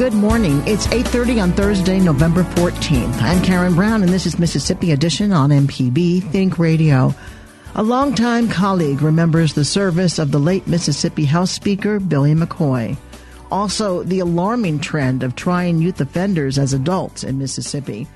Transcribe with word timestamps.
Good 0.00 0.14
morning. 0.14 0.62
It's 0.66 0.86
8:30 0.86 1.42
on 1.42 1.52
Thursday, 1.52 2.00
November 2.00 2.42
14th. 2.42 3.20
I'm 3.20 3.42
Karen 3.42 3.74
Brown 3.74 4.02
and 4.02 4.10
this 4.10 4.24
is 4.24 4.38
Mississippi 4.38 4.92
Edition 4.92 5.30
on 5.30 5.50
MPB 5.50 6.22
Think 6.32 6.58
Radio. 6.58 7.14
A 7.74 7.82
longtime 7.82 8.48
colleague 8.48 9.02
remembers 9.02 9.52
the 9.52 9.62
service 9.62 10.18
of 10.18 10.30
the 10.30 10.38
late 10.38 10.66
Mississippi 10.66 11.26
House 11.26 11.50
Speaker 11.50 12.00
Billy 12.00 12.34
McCoy. 12.34 12.96
Also, 13.52 14.02
the 14.02 14.20
alarming 14.20 14.78
trend 14.78 15.22
of 15.22 15.36
trying 15.36 15.82
youth 15.82 16.00
offenders 16.00 16.56
as 16.56 16.72
adults 16.72 17.22
in 17.22 17.36
Mississippi. 17.36 18.08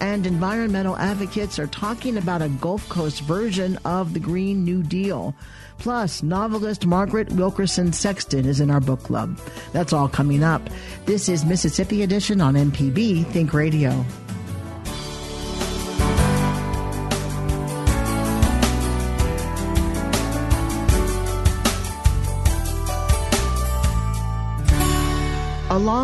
And 0.00 0.26
environmental 0.26 0.96
advocates 0.96 1.58
are 1.58 1.66
talking 1.66 2.16
about 2.16 2.42
a 2.42 2.48
Gulf 2.48 2.88
Coast 2.88 3.20
version 3.22 3.78
of 3.84 4.12
the 4.14 4.20
Green 4.20 4.64
New 4.64 4.82
Deal. 4.82 5.34
Plus, 5.78 6.22
novelist 6.22 6.86
Margaret 6.86 7.32
Wilkerson 7.32 7.92
Sexton 7.92 8.46
is 8.46 8.60
in 8.60 8.70
our 8.70 8.80
book 8.80 9.02
club. 9.02 9.38
That's 9.72 9.92
all 9.92 10.08
coming 10.08 10.42
up. 10.42 10.62
This 11.06 11.28
is 11.28 11.44
Mississippi 11.44 12.02
Edition 12.02 12.40
on 12.40 12.54
MPB 12.54 13.26
Think 13.26 13.52
Radio. 13.52 14.04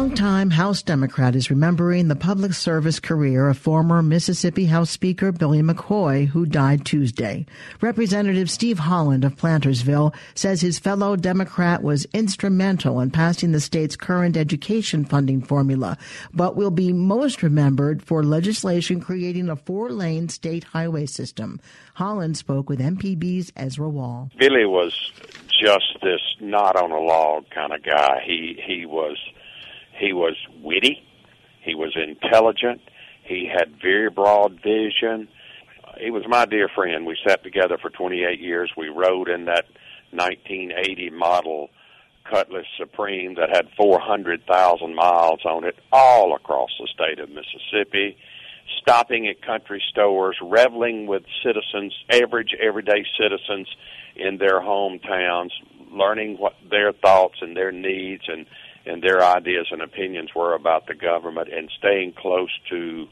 Longtime 0.00 0.48
House 0.48 0.80
Democrat 0.80 1.36
is 1.36 1.50
remembering 1.50 2.08
the 2.08 2.16
public 2.16 2.54
service 2.54 2.98
career 2.98 3.50
of 3.50 3.58
former 3.58 4.00
Mississippi 4.00 4.64
House 4.64 4.88
Speaker 4.88 5.30
Billy 5.30 5.60
McCoy, 5.60 6.26
who 6.26 6.46
died 6.46 6.86
Tuesday. 6.86 7.44
Representative 7.82 8.50
Steve 8.50 8.78
Holland 8.78 9.24
of 9.24 9.36
Plantersville 9.36 10.14
says 10.34 10.62
his 10.62 10.78
fellow 10.78 11.16
Democrat 11.16 11.82
was 11.82 12.06
instrumental 12.14 12.98
in 12.98 13.10
passing 13.10 13.52
the 13.52 13.60
state's 13.60 13.94
current 13.94 14.38
education 14.38 15.04
funding 15.04 15.42
formula, 15.42 15.98
but 16.32 16.56
will 16.56 16.70
be 16.70 16.94
most 16.94 17.42
remembered 17.42 18.02
for 18.02 18.24
legislation 18.24 19.02
creating 19.02 19.50
a 19.50 19.56
four-lane 19.56 20.30
state 20.30 20.64
highway 20.64 21.04
system. 21.04 21.60
Holland 21.92 22.38
spoke 22.38 22.70
with 22.70 22.80
MPB's 22.80 23.52
Ezra 23.54 23.90
Wall. 23.90 24.30
Billy 24.38 24.64
was 24.64 25.12
just 25.62 25.98
this 26.02 26.22
not 26.40 26.74
on 26.76 26.90
a 26.90 26.98
log 26.98 27.50
kind 27.50 27.74
of 27.74 27.82
guy. 27.82 28.22
He 28.24 28.58
he 28.66 28.86
was 28.86 29.18
he 30.00 30.12
was 30.14 30.34
witty. 30.62 31.02
He 31.62 31.74
was 31.74 31.94
intelligent. 31.94 32.80
He 33.22 33.46
had 33.46 33.80
very 33.80 34.08
broad 34.08 34.60
vision. 34.62 35.28
He 36.00 36.10
was 36.10 36.24
my 36.26 36.46
dear 36.46 36.68
friend. 36.74 37.04
We 37.04 37.16
sat 37.26 37.44
together 37.44 37.76
for 37.80 37.90
28 37.90 38.40
years. 38.40 38.72
We 38.76 38.88
rode 38.88 39.28
in 39.28 39.44
that 39.44 39.66
1980 40.12 41.10
model 41.10 41.68
Cutlass 42.28 42.66
Supreme 42.78 43.34
that 43.34 43.50
had 43.54 43.68
400,000 43.76 44.94
miles 44.94 45.40
on 45.44 45.64
it 45.64 45.76
all 45.92 46.34
across 46.34 46.70
the 46.78 46.88
state 46.92 47.18
of 47.18 47.28
Mississippi, 47.28 48.16
stopping 48.80 49.26
at 49.28 49.42
country 49.42 49.82
stores, 49.90 50.36
reveling 50.42 51.06
with 51.06 51.24
citizens, 51.44 51.94
average 52.10 52.54
everyday 52.60 53.04
citizens 53.20 53.68
in 54.16 54.38
their 54.38 54.60
hometowns, 54.60 55.50
learning 55.90 56.38
what 56.38 56.54
their 56.70 56.92
thoughts 56.92 57.36
and 57.40 57.56
their 57.56 57.72
needs 57.72 58.22
and 58.28 58.46
and 58.86 59.02
their 59.02 59.22
ideas 59.22 59.68
and 59.70 59.82
opinions 59.82 60.34
were 60.34 60.54
about 60.54 60.86
the 60.86 60.94
government 60.94 61.48
and 61.52 61.70
staying 61.78 62.12
close 62.12 62.50
to 62.70 63.08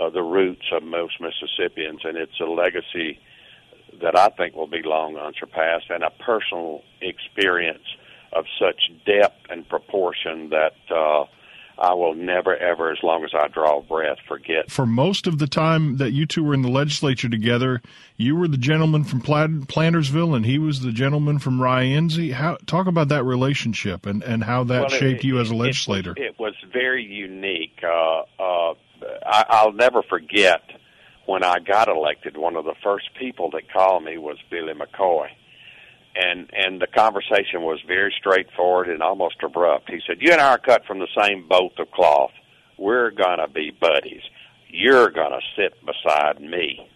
uh, 0.00 0.10
the 0.10 0.22
roots 0.22 0.66
of 0.72 0.82
most 0.82 1.20
Mississippians. 1.20 2.00
And 2.04 2.16
it's 2.16 2.38
a 2.40 2.44
legacy 2.44 3.18
that 4.00 4.16
I 4.16 4.28
think 4.28 4.54
will 4.54 4.66
be 4.66 4.82
long 4.82 5.16
unsurpassed 5.16 5.90
and 5.90 6.02
a 6.02 6.10
personal 6.10 6.82
experience 7.00 7.84
of 8.32 8.44
such 8.58 8.90
depth 9.06 9.46
and 9.48 9.68
proportion 9.68 10.50
that 10.50 10.74
uh, 10.90 11.24
I 11.78 11.92
will 11.92 12.14
never, 12.14 12.56
ever, 12.56 12.90
as 12.90 12.98
long 13.02 13.24
as 13.24 13.30
I 13.34 13.48
draw 13.48 13.82
breath, 13.82 14.18
forget. 14.26 14.70
For 14.70 14.86
most 14.86 15.26
of 15.26 15.38
the 15.38 15.46
time 15.46 15.98
that 15.98 16.12
you 16.12 16.24
two 16.24 16.42
were 16.42 16.54
in 16.54 16.62
the 16.62 16.70
legislature 16.70 17.28
together, 17.28 17.82
you 18.16 18.34
were 18.34 18.48
the 18.48 18.56
gentleman 18.56 19.04
from 19.04 19.20
Plantersville, 19.20 20.34
and 20.34 20.46
he 20.46 20.58
was 20.58 20.80
the 20.80 20.92
gentleman 20.92 21.38
from 21.38 21.58
Rienzi. 21.58 22.32
How 22.32 22.56
talk 22.66 22.86
about 22.86 23.08
that 23.08 23.24
relationship 23.24 24.06
and, 24.06 24.22
and 24.22 24.44
how 24.44 24.64
that 24.64 24.80
well, 24.80 24.88
shaped 24.88 25.24
it, 25.24 25.26
you 25.26 25.38
as 25.38 25.50
a 25.50 25.54
legislator? 25.54 26.12
It, 26.12 26.22
it 26.22 26.38
was 26.38 26.54
very 26.72 27.04
unique. 27.04 27.78
Uh, 27.82 28.22
uh, 28.40 28.74
I, 29.26 29.44
I'll 29.48 29.72
never 29.72 30.02
forget 30.02 30.62
when 31.26 31.42
I 31.42 31.58
got 31.58 31.88
elected. 31.88 32.38
One 32.38 32.56
of 32.56 32.64
the 32.64 32.74
first 32.82 33.10
people 33.18 33.50
that 33.50 33.70
called 33.70 34.02
me 34.02 34.16
was 34.16 34.38
Billy 34.50 34.72
McCoy 34.72 35.28
and 36.16 36.50
and 36.52 36.80
the 36.80 36.86
conversation 36.86 37.62
was 37.62 37.80
very 37.86 38.14
straightforward 38.18 38.88
and 38.88 39.02
almost 39.02 39.36
abrupt. 39.42 39.90
He 39.90 40.00
said, 40.06 40.18
"You 40.20 40.32
and 40.32 40.40
I 40.40 40.52
are 40.52 40.58
cut 40.58 40.86
from 40.86 40.98
the 40.98 41.08
same 41.20 41.46
bolt 41.48 41.78
of 41.78 41.90
cloth. 41.90 42.32
We're 42.78 43.10
gonna 43.10 43.48
be 43.48 43.70
buddies. 43.70 44.22
You're 44.68 45.10
gonna 45.10 45.40
sit 45.56 45.74
beside 45.84 46.40
me." 46.40 46.88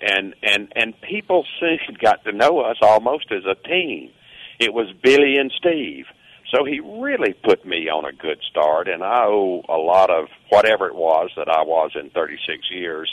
And 0.00 0.34
and 0.42 0.72
and 0.74 1.00
people 1.00 1.44
soon 1.60 1.78
got 2.02 2.24
to 2.24 2.32
know 2.32 2.60
us 2.60 2.76
almost 2.82 3.30
as 3.30 3.44
a 3.44 3.54
team. 3.68 4.10
It 4.58 4.72
was 4.72 4.92
Billy 5.02 5.36
and 5.36 5.52
Steve. 5.56 6.06
So 6.54 6.64
he 6.64 6.80
really 6.80 7.32
put 7.32 7.66
me 7.66 7.88
on 7.88 8.04
a 8.04 8.12
good 8.12 8.40
start, 8.48 8.88
and 8.88 9.02
I 9.02 9.24
owe 9.24 9.62
a 9.68 9.76
lot 9.76 10.10
of 10.10 10.28
whatever 10.48 10.86
it 10.86 10.94
was 10.94 11.30
that 11.36 11.48
I 11.48 11.62
was 11.62 11.90
in 11.96 12.10
36 12.10 12.70
years 12.70 13.10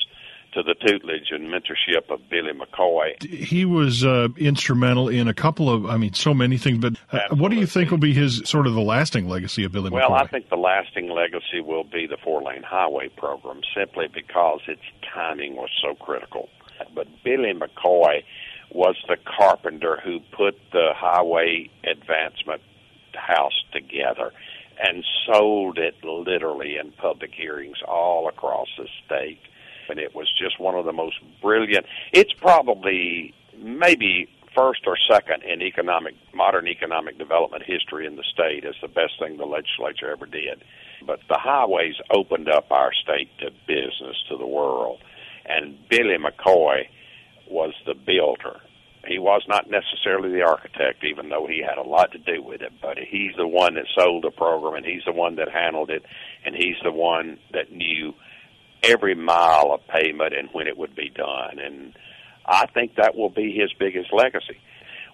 to 0.53 0.64
the 0.64 0.75
tutelage 0.75 1.31
and 1.31 1.47
mentorship 1.47 2.09
of 2.09 2.22
Billy 2.30 2.52
McCoy. 2.53 3.22
He 3.24 3.66
was 3.66 4.06
uh, 4.06 4.30
instrumental 4.38 5.09
in 5.09 5.28
a 5.28 5.34
couple 5.34 5.69
of, 5.69 5.86
I 5.86 5.97
mean, 5.97 6.14
so 6.14 6.34
many 6.34 6.58
things. 6.58 6.80
But 6.80 6.96
uh, 7.12 7.36
what 7.36 7.50
do 7.50 7.58
you 7.58 7.66
think 7.66 7.91
will 7.91 7.97
be 7.97 8.14
his 8.14 8.41
sort 8.46 8.68
of 8.68 8.74
the 8.74 8.81
lasting 8.81 9.28
legacy 9.28 9.63
of 9.63 9.72
Billy 9.72 9.90
well, 9.90 10.09
McCoy? 10.09 10.12
Well, 10.12 10.24
I 10.24 10.28
think 10.28 10.50
the 10.50 10.58
lasting 10.58 11.09
legacy 11.09 11.62
will 11.62 11.84
be 11.84 12.08
the 12.08 12.18
four 12.24 12.42
lane 12.42 12.63
highway 12.63 13.09
program, 13.09 13.62
simply 13.75 14.08
because 14.13 14.62
its 14.68 14.81
timing 15.13 15.56
was 15.56 15.69
so 15.81 15.96
critical. 15.96 16.50
But 16.94 17.08
Billy 17.24 17.53
McCoy 17.53 18.24
was 18.72 18.96
the 19.08 19.18
carpenter 19.38 20.00
who 20.03 20.19
put 20.36 20.56
the 20.72 20.90
highway 20.96 21.69
advancement 21.84 22.62
house 23.13 23.63
together 23.72 24.31
and 24.81 25.06
sold 25.25 25.78
it 25.78 25.96
literally 26.03 26.78
in 26.78 26.92
public 26.94 27.31
hearings 27.34 27.78
all 27.88 28.28
across 28.28 28.68
the 28.78 28.88
state 29.06 29.40
and 29.90 30.00
it 30.00 30.16
was 30.16 30.28
just 30.38 30.60
one 30.60 30.76
of 30.76 30.86
the 30.86 30.94
most 30.94 31.18
brilliant. 31.42 31.86
It's 32.12 32.34
probably 32.34 33.34
maybe 33.58 34.30
first 34.56 34.82
or 34.86 34.96
second 35.10 35.44
in 35.44 35.62
economic 35.62 36.16
modern 36.34 36.68
economic 36.68 37.18
development 37.18 37.64
history 37.66 38.06
in 38.06 38.16
the 38.16 38.24
state 38.24 38.64
is 38.64 38.76
the 38.82 38.88
best 38.88 39.14
thing 39.20 39.38
the 39.38 39.46
legislature 39.46 40.12
ever 40.12 40.26
did. 40.26 40.64
But 41.06 41.20
the 41.28 41.38
highways 41.38 41.96
opened 42.12 42.50
up 42.50 42.72
our 42.72 42.94
state 42.94 43.30
to 43.40 43.52
business 43.68 44.18
to 44.30 44.38
the 44.38 44.48
world, 44.48 45.00
and 45.46 45.78
Billy 45.90 46.18
McCoy 46.18 46.88
was 47.50 47.74
the 47.86 47.94
builder. 47.94 48.62
He 49.06 49.20
was 49.20 49.44
not 49.50 49.70
necessarily 49.70 50.32
the 50.32 50.44
architect, 50.44 51.04
even 51.04 51.28
though 51.28 51.46
he 51.46 51.62
had 51.62 51.78
a 51.78 51.88
lot 51.88 52.14
to 52.14 52.18
do 52.18 52.42
with 52.42 52.62
it. 52.62 52.72
But 52.82 52.98
he's 52.98 53.36
the 53.36 53.48
one 53.48 53.76
that 53.76 53.86
sold 53.98 54.24
the 54.24 54.32
program, 54.32 54.76
and 54.76 54.86
he's 54.86 55.04
the 55.06 55.12
one 55.12 55.36
that 55.36 55.50
handled 55.50 55.90
it, 55.90 56.04
and 56.46 56.56
he's 56.56 56.78
the 56.84 56.92
one 56.92 57.38
that 57.52 57.72
knew 57.72 58.13
every 58.83 59.15
mile 59.15 59.71
of 59.71 59.88
pavement 59.88 60.33
and 60.35 60.50
when 60.51 60.68
it 60.68 60.77
would 60.77 60.95
be 60.95 61.09
done. 61.09 61.59
And 61.59 61.94
I 62.45 62.65
think 62.68 62.95
that 62.95 63.15
will 63.15 63.30
be 63.30 63.53
his 63.53 63.71
biggest 63.80 64.12
legacy. 64.12 64.57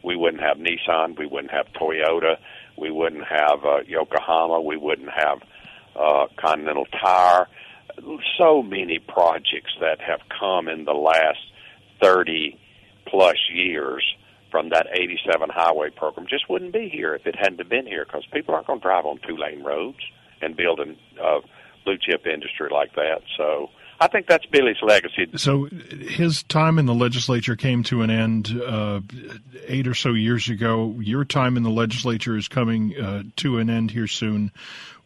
We 0.04 0.16
wouldn't 0.16 0.42
have 0.42 0.58
Nissan, 0.58 1.18
we 1.18 1.26
wouldn't 1.26 1.52
have 1.52 1.68
Toyota, 1.74 2.38
we 2.78 2.90
wouldn't 2.90 3.26
have 3.26 3.66
uh, 3.66 3.80
Yokohama, 3.86 4.62
we 4.62 4.78
wouldn't 4.78 5.10
have 5.10 5.40
uh, 5.96 6.28
Continental 6.38 6.86
Tire. 6.86 7.48
So 8.38 8.64
many 8.64 9.00
projects 9.00 9.74
that 9.82 10.00
have 10.00 10.22
come 10.40 10.70
in 10.70 10.86
the 10.86 10.94
last 10.94 11.40
30 12.02 12.58
plus 13.06 13.38
years 13.54 14.04
from 14.52 14.70
that 14.70 14.88
87 14.94 15.50
highway 15.54 15.90
program 15.90 16.28
just 16.28 16.50
wouldn't 16.50 16.74
be 16.74 16.90
here 16.90 17.14
if 17.14 17.28
it 17.28 17.36
hadn't 17.36 17.68
been 17.70 17.86
here 17.86 18.06
because 18.06 18.26
people 18.32 18.56
aren't 18.56 18.68
going 18.68 18.80
to 18.80 18.84
drive 18.84 19.06
on 19.06 19.20
two 19.28 19.38
lane 19.38 19.64
roads 19.64 20.00
and 20.42 20.56
build 20.56 20.80
a 20.80 21.22
uh, 21.22 21.42
blue 21.84 21.98
chip 21.98 22.26
industry 22.26 22.70
like 22.72 22.94
that. 22.96 23.22
So 23.38 23.70
I 24.02 24.08
think 24.08 24.28
that's 24.28 24.46
Billy's 24.46 24.78
legacy. 24.82 25.28
So 25.36 25.66
his 25.66 26.44
time 26.44 26.80
in 26.80 26.86
the 26.86 26.94
legislature 26.94 27.56
came 27.58 27.84
to 27.84 28.02
an 28.02 28.10
end 28.10 28.62
uh, 28.66 29.02
eight 29.68 29.88
or 29.88 29.94
so 29.94 30.14
years 30.14 30.48
ago. 30.48 30.96
Your 31.00 31.26
time 31.26 31.58
in 31.58 31.64
the 31.64 31.70
legislature 31.70 32.38
is 32.38 32.48
coming 32.48 32.98
uh, 32.98 33.24
to 33.38 33.58
an 33.58 33.70
end 33.70 33.92
here 33.92 34.08
soon. 34.08 34.52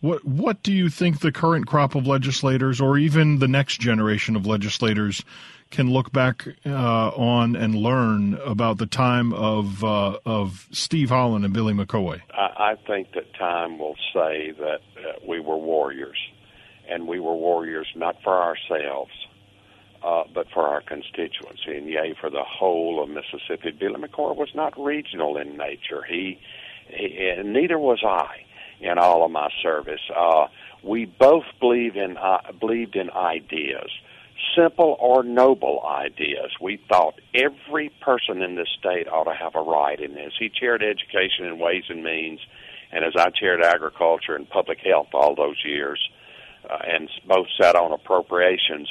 What 0.02 0.24
what 0.26 0.62
do 0.62 0.72
you 0.72 0.90
think 0.90 1.22
the 1.22 1.32
current 1.32 1.66
crop 1.66 1.96
of 1.96 2.06
legislators, 2.06 2.82
or 2.82 2.98
even 2.98 3.40
the 3.40 3.48
next 3.48 3.80
generation 3.80 4.36
of 4.36 4.46
legislators, 4.46 5.24
can 5.72 5.90
look 5.90 6.12
back 6.12 6.46
uh, 6.66 7.08
on 7.10 7.56
and 7.56 7.74
learn 7.74 8.36
about 8.46 8.78
the 8.78 8.86
time 8.86 9.34
of 9.34 9.84
uh, 9.84 10.20
of 10.26 10.68
Steve 10.72 11.10
Holland 11.10 11.46
and 11.46 11.54
Billy 11.54 11.74
McCoy? 11.74 12.22
I, 12.32 12.74
I 12.74 12.76
think 12.86 13.14
that 13.14 13.34
time 13.34 13.80
will 13.80 13.96
say 14.14 14.52
that 14.60 14.82
uh, 14.98 15.14
we 15.28 15.40
were 15.40 15.58
warriors 15.58 16.18
and 16.90 17.08
we 17.08 17.20
were 17.20 17.36
warriors 17.36 17.88
not 17.96 18.22
for 18.24 18.42
ourselves, 18.42 19.12
uh, 20.04 20.24
but 20.34 20.48
for 20.54 20.68
our 20.68 20.82
constituency, 20.82 21.78
and 21.78 21.88
yea, 21.88 22.14
for 22.20 22.30
the 22.30 22.44
whole 22.44 23.02
of 23.02 23.10
Mississippi. 23.10 23.72
Billy 23.72 23.96
McCoy 23.96 24.36
was 24.36 24.50
not 24.54 24.74
regional 24.78 25.38
in 25.38 25.58
nature. 25.58 26.04
He, 26.08 26.40
he 26.88 27.34
and 27.38 27.54
neither 27.54 27.80
was 27.80 28.04
I 28.04 28.46
in 28.82 28.98
all 28.98 29.24
of 29.24 29.32
my 29.32 29.50
service. 29.62 30.02
Uh, 30.16 30.48
we 30.84 31.06
both 31.06 31.46
believe 31.60 31.96
in 31.96 32.18
uh, 32.18 32.52
believed 32.60 32.96
in 32.98 33.10
ideas, 33.12 33.90
simple 34.58 34.98
or 35.00 35.24
noble 35.24 35.82
ideas. 35.86 36.52
We 36.60 36.82
thought 36.90 37.20
every 37.34 37.90
person 38.02 38.42
in 38.42 38.56
this 38.56 38.68
state 38.78 39.08
ought 39.08 39.24
to 39.24 39.34
have 39.34 39.56
a 39.56 39.62
right 39.62 40.00
in 40.00 40.16
this. 40.16 40.34
He 40.38 40.50
chaired 40.50 40.84
education 40.84 41.46
and 41.46 41.60
ways 41.62 41.86
and 41.88 42.04
means, 42.04 42.42
and 42.92 43.06
as 43.06 43.14
I 43.16 43.30
chaired 43.30 43.64
agriculture 43.64 44.36
and 44.36 44.50
public 44.50 44.80
health 44.80 45.08
all 45.14 45.34
those 45.34 45.64
years 45.64 46.00
uh, 46.70 46.78
and 46.88 47.10
both 47.28 47.48
sat 47.60 47.76
on 47.76 47.92
appropriations, 47.92 48.90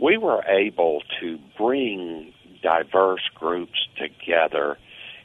we 0.00 0.16
were 0.16 0.42
able 0.44 1.02
to 1.20 1.38
bring 1.56 2.32
diverse 2.62 3.22
groups 3.34 3.88
together 3.96 4.78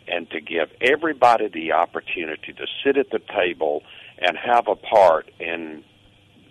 and 0.08 0.30
to 0.30 0.40
give 0.40 0.70
everybody 0.82 1.48
the 1.48 1.72
opportunity 1.72 2.54
to 2.54 2.66
sit 2.84 2.98
at 2.98 3.10
the 3.12 3.20
table 3.36 3.84
and 4.20 4.38
have 4.38 4.68
a 4.68 4.76
part 4.76 5.30
in 5.40 5.84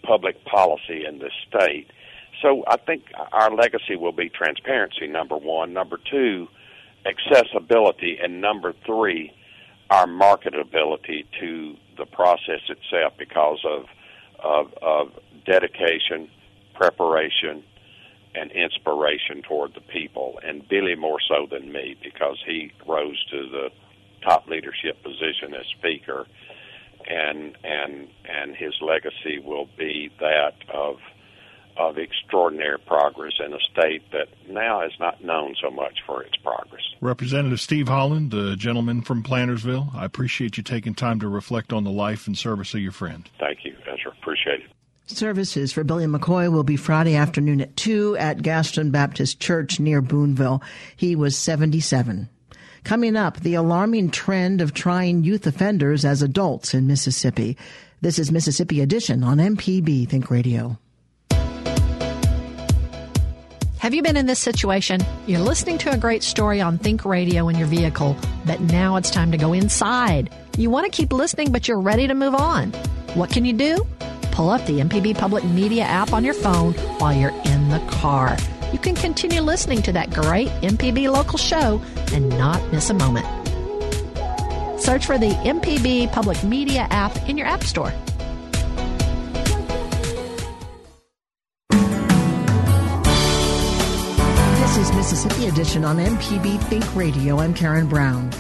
public 0.03 0.45
policy 0.45 1.05
in 1.07 1.19
the 1.19 1.31
state. 1.49 1.91
So 2.43 2.65
I 2.67 2.77
think 2.77 3.05
our 3.33 3.51
legacy 3.55 3.97
will 3.97 4.13
be 4.13 4.29
transparency, 4.29 5.07
number 5.07 5.37
one. 5.37 5.73
Number 5.73 5.99
two, 6.11 6.49
accessibility. 7.07 8.19
And 8.23 8.41
number 8.41 8.75
three, 8.85 9.33
our 9.91 10.07
marketability 10.07 11.25
to 11.41 11.77
the 11.97 12.07
process 12.07 12.61
itself 12.69 13.15
because 13.19 13.65
of, 13.65 13.87
of, 14.43 14.75
of 14.83 15.13
dedication, 15.47 16.29
preparation, 16.75 17.63
and 18.35 18.51
inspiration 18.53 19.43
toward 19.49 19.75
the 19.75 19.81
people, 19.81 20.39
and 20.45 20.69
Billy 20.69 20.95
more 20.95 21.19
so 21.27 21.47
than 21.51 21.73
me 21.73 21.97
because 22.03 22.39
he 22.47 22.71
rose 22.87 23.25
to 23.31 23.49
the 23.49 23.71
top 24.23 24.47
leadership 24.47 25.03
position 25.03 25.55
as 25.59 25.67
Speaker, 25.79 26.27
and 27.09 27.57
and 27.65 28.09
and 28.29 28.57
his 28.57 28.75
legacy 28.81 29.39
will 29.43 29.69
be 29.79 30.11
that 30.21 30.55
of 30.73 30.97
of 31.79 31.99
extraordinary 31.99 32.79
progress 32.79 33.35
in 33.45 33.53
a 33.53 33.59
state 33.73 34.03
that 34.11 34.29
now 34.49 34.83
is 34.83 34.93
not 34.99 35.23
known 35.23 35.55
so 35.63 35.71
much 35.71 35.99
for 36.07 36.23
its 36.23 36.35
progress. 36.37 36.83
Representative 37.03 37.61
Steve 37.61 37.89
Holland, 37.89 38.31
the 38.31 38.57
gentleman 38.57 39.03
from 39.03 39.23
Plantersville, 39.23 39.95
I 39.95 40.07
appreciate 40.07 40.57
you 40.57 40.63
taking 40.63 40.95
time 40.95 41.21
to 41.21 41.29
reflect 41.29 41.75
on 41.75 41.85
the 41.85 41.91
life 41.91 42.27
and 42.27 42.37
service 42.37 42.73
of 42.73 42.81
your 42.81 42.93
friend. 42.93 43.29
Thank 43.39 43.59
you, 43.65 43.77
Ezra. 43.87 44.13
Appreciate 44.21 44.61
it. 44.61 44.71
Services 45.07 45.73
for 45.73 45.85
Billy 45.85 46.07
McCoy 46.07 46.51
will 46.51 46.65
be 46.65 46.77
Friday 46.77 47.15
afternoon 47.15 47.61
at 47.61 47.77
2 47.77 48.17
at 48.17 48.43
Gaston 48.43 48.91
Baptist 48.91 49.39
Church 49.39 49.79
near 49.79 50.03
Boonville. 50.03 50.63
He 50.97 51.15
was 51.15 51.39
77. 51.39 52.29
Coming 52.83 53.17
up, 53.17 53.39
the 53.39 53.55
alarming 53.55 54.11
trend 54.11 54.61
of 54.61 54.75
trying 54.75 55.23
youth 55.23 55.47
offenders 55.47 56.05
as 56.05 56.23
adults 56.23 56.75
in 56.75 56.89
Mississippi. 56.89 57.57
This 58.01 58.19
is 58.19 58.33
Mississippi 58.33 58.81
Edition 58.81 59.23
on 59.23 59.39
MPB 59.39 60.09
Think 60.09 60.29
Radio. 60.29 60.77
Have 63.79 63.95
you 63.95 64.03
been 64.03 64.17
in 64.17 64.27
this 64.27 64.41
situation? 64.41 65.01
You're 65.29 65.39
listening 65.39 65.79
to 65.79 65.93
a 65.93 65.97
great 65.97 66.25
story 66.25 66.61
on 66.61 66.79
Think 66.79 67.05
Radio 67.05 67.49
in 67.49 67.57
your 67.57 67.69
vehicle, 67.69 68.17
but 68.45 68.61
now 68.61 68.97
it's 68.97 69.11
time 69.11 69.31
to 69.31 69.39
go 69.39 69.53
inside. 69.53 70.35
You 70.59 70.69
want 70.69 70.85
to 70.85 70.91
keep 70.91 71.13
listening, 71.13 71.53
but 71.53 71.69
you're 71.69 71.81
ready 71.81 72.09
to 72.09 72.15
move 72.15 72.35
on. 72.35 72.73
What 73.15 73.31
can 73.31 73.45
you 73.45 73.53
do? 73.53 73.87
Pull 74.37 74.51
up 74.51 74.65
the 74.67 74.81
MPB 74.81 75.17
Public 75.17 75.43
Media 75.45 75.85
app 75.85 76.13
on 76.13 76.23
your 76.23 76.35
phone 76.35 76.75
while 76.99 77.15
you're 77.15 77.33
in 77.47 77.71
the 77.71 77.81
car. 77.89 78.37
You 78.71 78.79
can 78.79 78.95
continue 78.95 79.41
listening 79.41 79.81
to 79.81 79.93
that 79.93 80.11
great 80.11 80.49
MPB 80.61 81.11
local 81.11 81.39
show 81.39 81.81
and 82.13 82.29
not 82.29 82.61
miss 82.71 82.91
a 82.91 82.95
moment. 82.95 83.25
Search 84.79 85.07
for 85.07 85.17
the 85.17 85.31
MPB 85.43 86.13
Public 86.13 86.45
Media 86.45 86.87
app 86.91 87.17
in 87.31 87.39
your 87.39 87.47
App 87.47 87.65
Store. 87.65 87.95
This 94.61 94.77
is 94.77 94.93
Mississippi 94.95 95.47
Edition 95.47 95.83
on 95.83 95.97
MPB 95.97 96.63
Think 96.65 96.95
Radio. 96.95 97.39
I'm 97.39 97.55
Karen 97.55 97.89
Brown. 97.89 98.31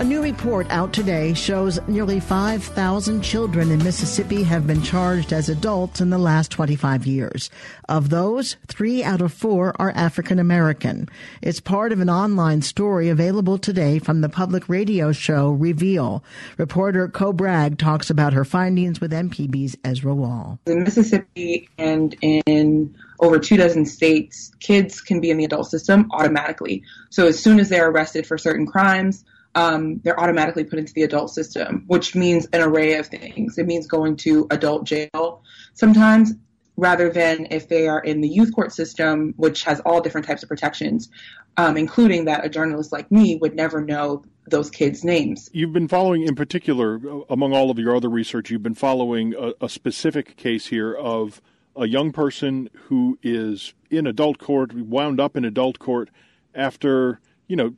A 0.00 0.02
new 0.02 0.22
report 0.22 0.66
out 0.70 0.94
today 0.94 1.34
shows 1.34 1.78
nearly 1.86 2.20
5,000 2.20 3.20
children 3.20 3.70
in 3.70 3.84
Mississippi 3.84 4.42
have 4.44 4.66
been 4.66 4.80
charged 4.80 5.30
as 5.30 5.50
adults 5.50 6.00
in 6.00 6.08
the 6.08 6.16
last 6.16 6.50
25 6.52 7.06
years. 7.06 7.50
Of 7.86 8.08
those, 8.08 8.56
three 8.66 9.04
out 9.04 9.20
of 9.20 9.30
four 9.30 9.74
are 9.78 9.90
African 9.90 10.38
American. 10.38 11.10
It's 11.42 11.60
part 11.60 11.92
of 11.92 12.00
an 12.00 12.08
online 12.08 12.62
story 12.62 13.10
available 13.10 13.58
today 13.58 13.98
from 13.98 14.22
the 14.22 14.30
public 14.30 14.70
radio 14.70 15.12
show 15.12 15.50
Reveal. 15.50 16.24
Reporter 16.56 17.06
Ko 17.06 17.34
Bragg 17.34 17.76
talks 17.76 18.08
about 18.08 18.32
her 18.32 18.46
findings 18.46 19.02
with 19.02 19.12
MPB's 19.12 19.76
Ezra 19.84 20.14
Wall. 20.14 20.58
In 20.64 20.82
Mississippi 20.82 21.68
and 21.76 22.16
in 22.22 22.96
over 23.18 23.38
two 23.38 23.58
dozen 23.58 23.84
states, 23.84 24.50
kids 24.60 25.02
can 25.02 25.20
be 25.20 25.30
in 25.30 25.36
the 25.36 25.44
adult 25.44 25.70
system 25.70 26.08
automatically. 26.12 26.84
So 27.10 27.26
as 27.26 27.38
soon 27.38 27.60
as 27.60 27.68
they're 27.68 27.90
arrested 27.90 28.26
for 28.26 28.38
certain 28.38 28.66
crimes, 28.66 29.26
um, 29.54 30.00
they're 30.04 30.18
automatically 30.18 30.64
put 30.64 30.78
into 30.78 30.92
the 30.92 31.02
adult 31.02 31.30
system, 31.30 31.84
which 31.86 32.14
means 32.14 32.46
an 32.52 32.60
array 32.60 32.94
of 32.94 33.06
things. 33.06 33.58
It 33.58 33.66
means 33.66 33.86
going 33.86 34.16
to 34.18 34.46
adult 34.50 34.84
jail 34.84 35.42
sometimes, 35.74 36.34
rather 36.76 37.10
than 37.10 37.46
if 37.50 37.68
they 37.68 37.88
are 37.88 38.00
in 38.00 38.20
the 38.20 38.28
youth 38.28 38.54
court 38.54 38.72
system, 38.72 39.34
which 39.36 39.64
has 39.64 39.80
all 39.80 40.00
different 40.00 40.26
types 40.26 40.42
of 40.42 40.48
protections, 40.48 41.10
um, 41.56 41.76
including 41.76 42.24
that 42.24 42.44
a 42.44 42.48
journalist 42.48 42.92
like 42.92 43.10
me 43.10 43.36
would 43.36 43.54
never 43.54 43.84
know 43.84 44.24
those 44.46 44.70
kids' 44.70 45.04
names. 45.04 45.50
You've 45.52 45.72
been 45.72 45.88
following, 45.88 46.22
in 46.22 46.34
particular, 46.34 47.00
among 47.28 47.52
all 47.52 47.70
of 47.70 47.78
your 47.78 47.94
other 47.94 48.08
research, 48.08 48.50
you've 48.50 48.62
been 48.62 48.74
following 48.74 49.34
a, 49.38 49.52
a 49.60 49.68
specific 49.68 50.36
case 50.36 50.66
here 50.66 50.94
of 50.94 51.42
a 51.76 51.86
young 51.86 52.12
person 52.12 52.70
who 52.84 53.18
is 53.22 53.74
in 53.90 54.06
adult 54.06 54.38
court, 54.38 54.72
wound 54.72 55.20
up 55.20 55.36
in 55.36 55.44
adult 55.44 55.78
court 55.78 56.08
after 56.54 57.20
you 57.50 57.56
know, 57.56 57.74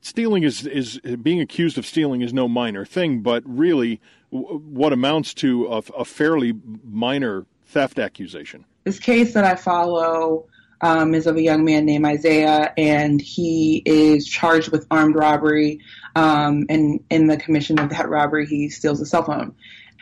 stealing 0.00 0.42
is 0.42 0.66
is 0.66 0.98
being 1.22 1.40
accused 1.40 1.78
of 1.78 1.86
stealing 1.86 2.20
is 2.20 2.32
no 2.32 2.48
minor 2.48 2.84
thing, 2.84 3.20
but 3.20 3.44
really, 3.46 4.00
what 4.30 4.92
amounts 4.92 5.32
to 5.34 5.68
a, 5.68 5.76
a 5.98 6.04
fairly 6.04 6.52
minor 6.82 7.46
theft 7.66 8.00
accusation. 8.00 8.64
This 8.82 8.98
case 8.98 9.34
that 9.34 9.44
I 9.44 9.54
follow 9.54 10.48
um, 10.80 11.14
is 11.14 11.28
of 11.28 11.36
a 11.36 11.42
young 11.42 11.64
man 11.64 11.84
named 11.84 12.04
Isaiah, 12.04 12.74
and 12.76 13.20
he 13.20 13.84
is 13.86 14.26
charged 14.26 14.72
with 14.72 14.84
armed 14.90 15.14
robbery. 15.14 15.78
Um, 16.16 16.66
and 16.68 17.04
in 17.08 17.28
the 17.28 17.36
commission 17.36 17.78
of 17.78 17.88
that 17.90 18.08
robbery, 18.08 18.46
he 18.46 18.68
steals 18.68 19.00
a 19.00 19.06
cell 19.06 19.22
phone. 19.22 19.54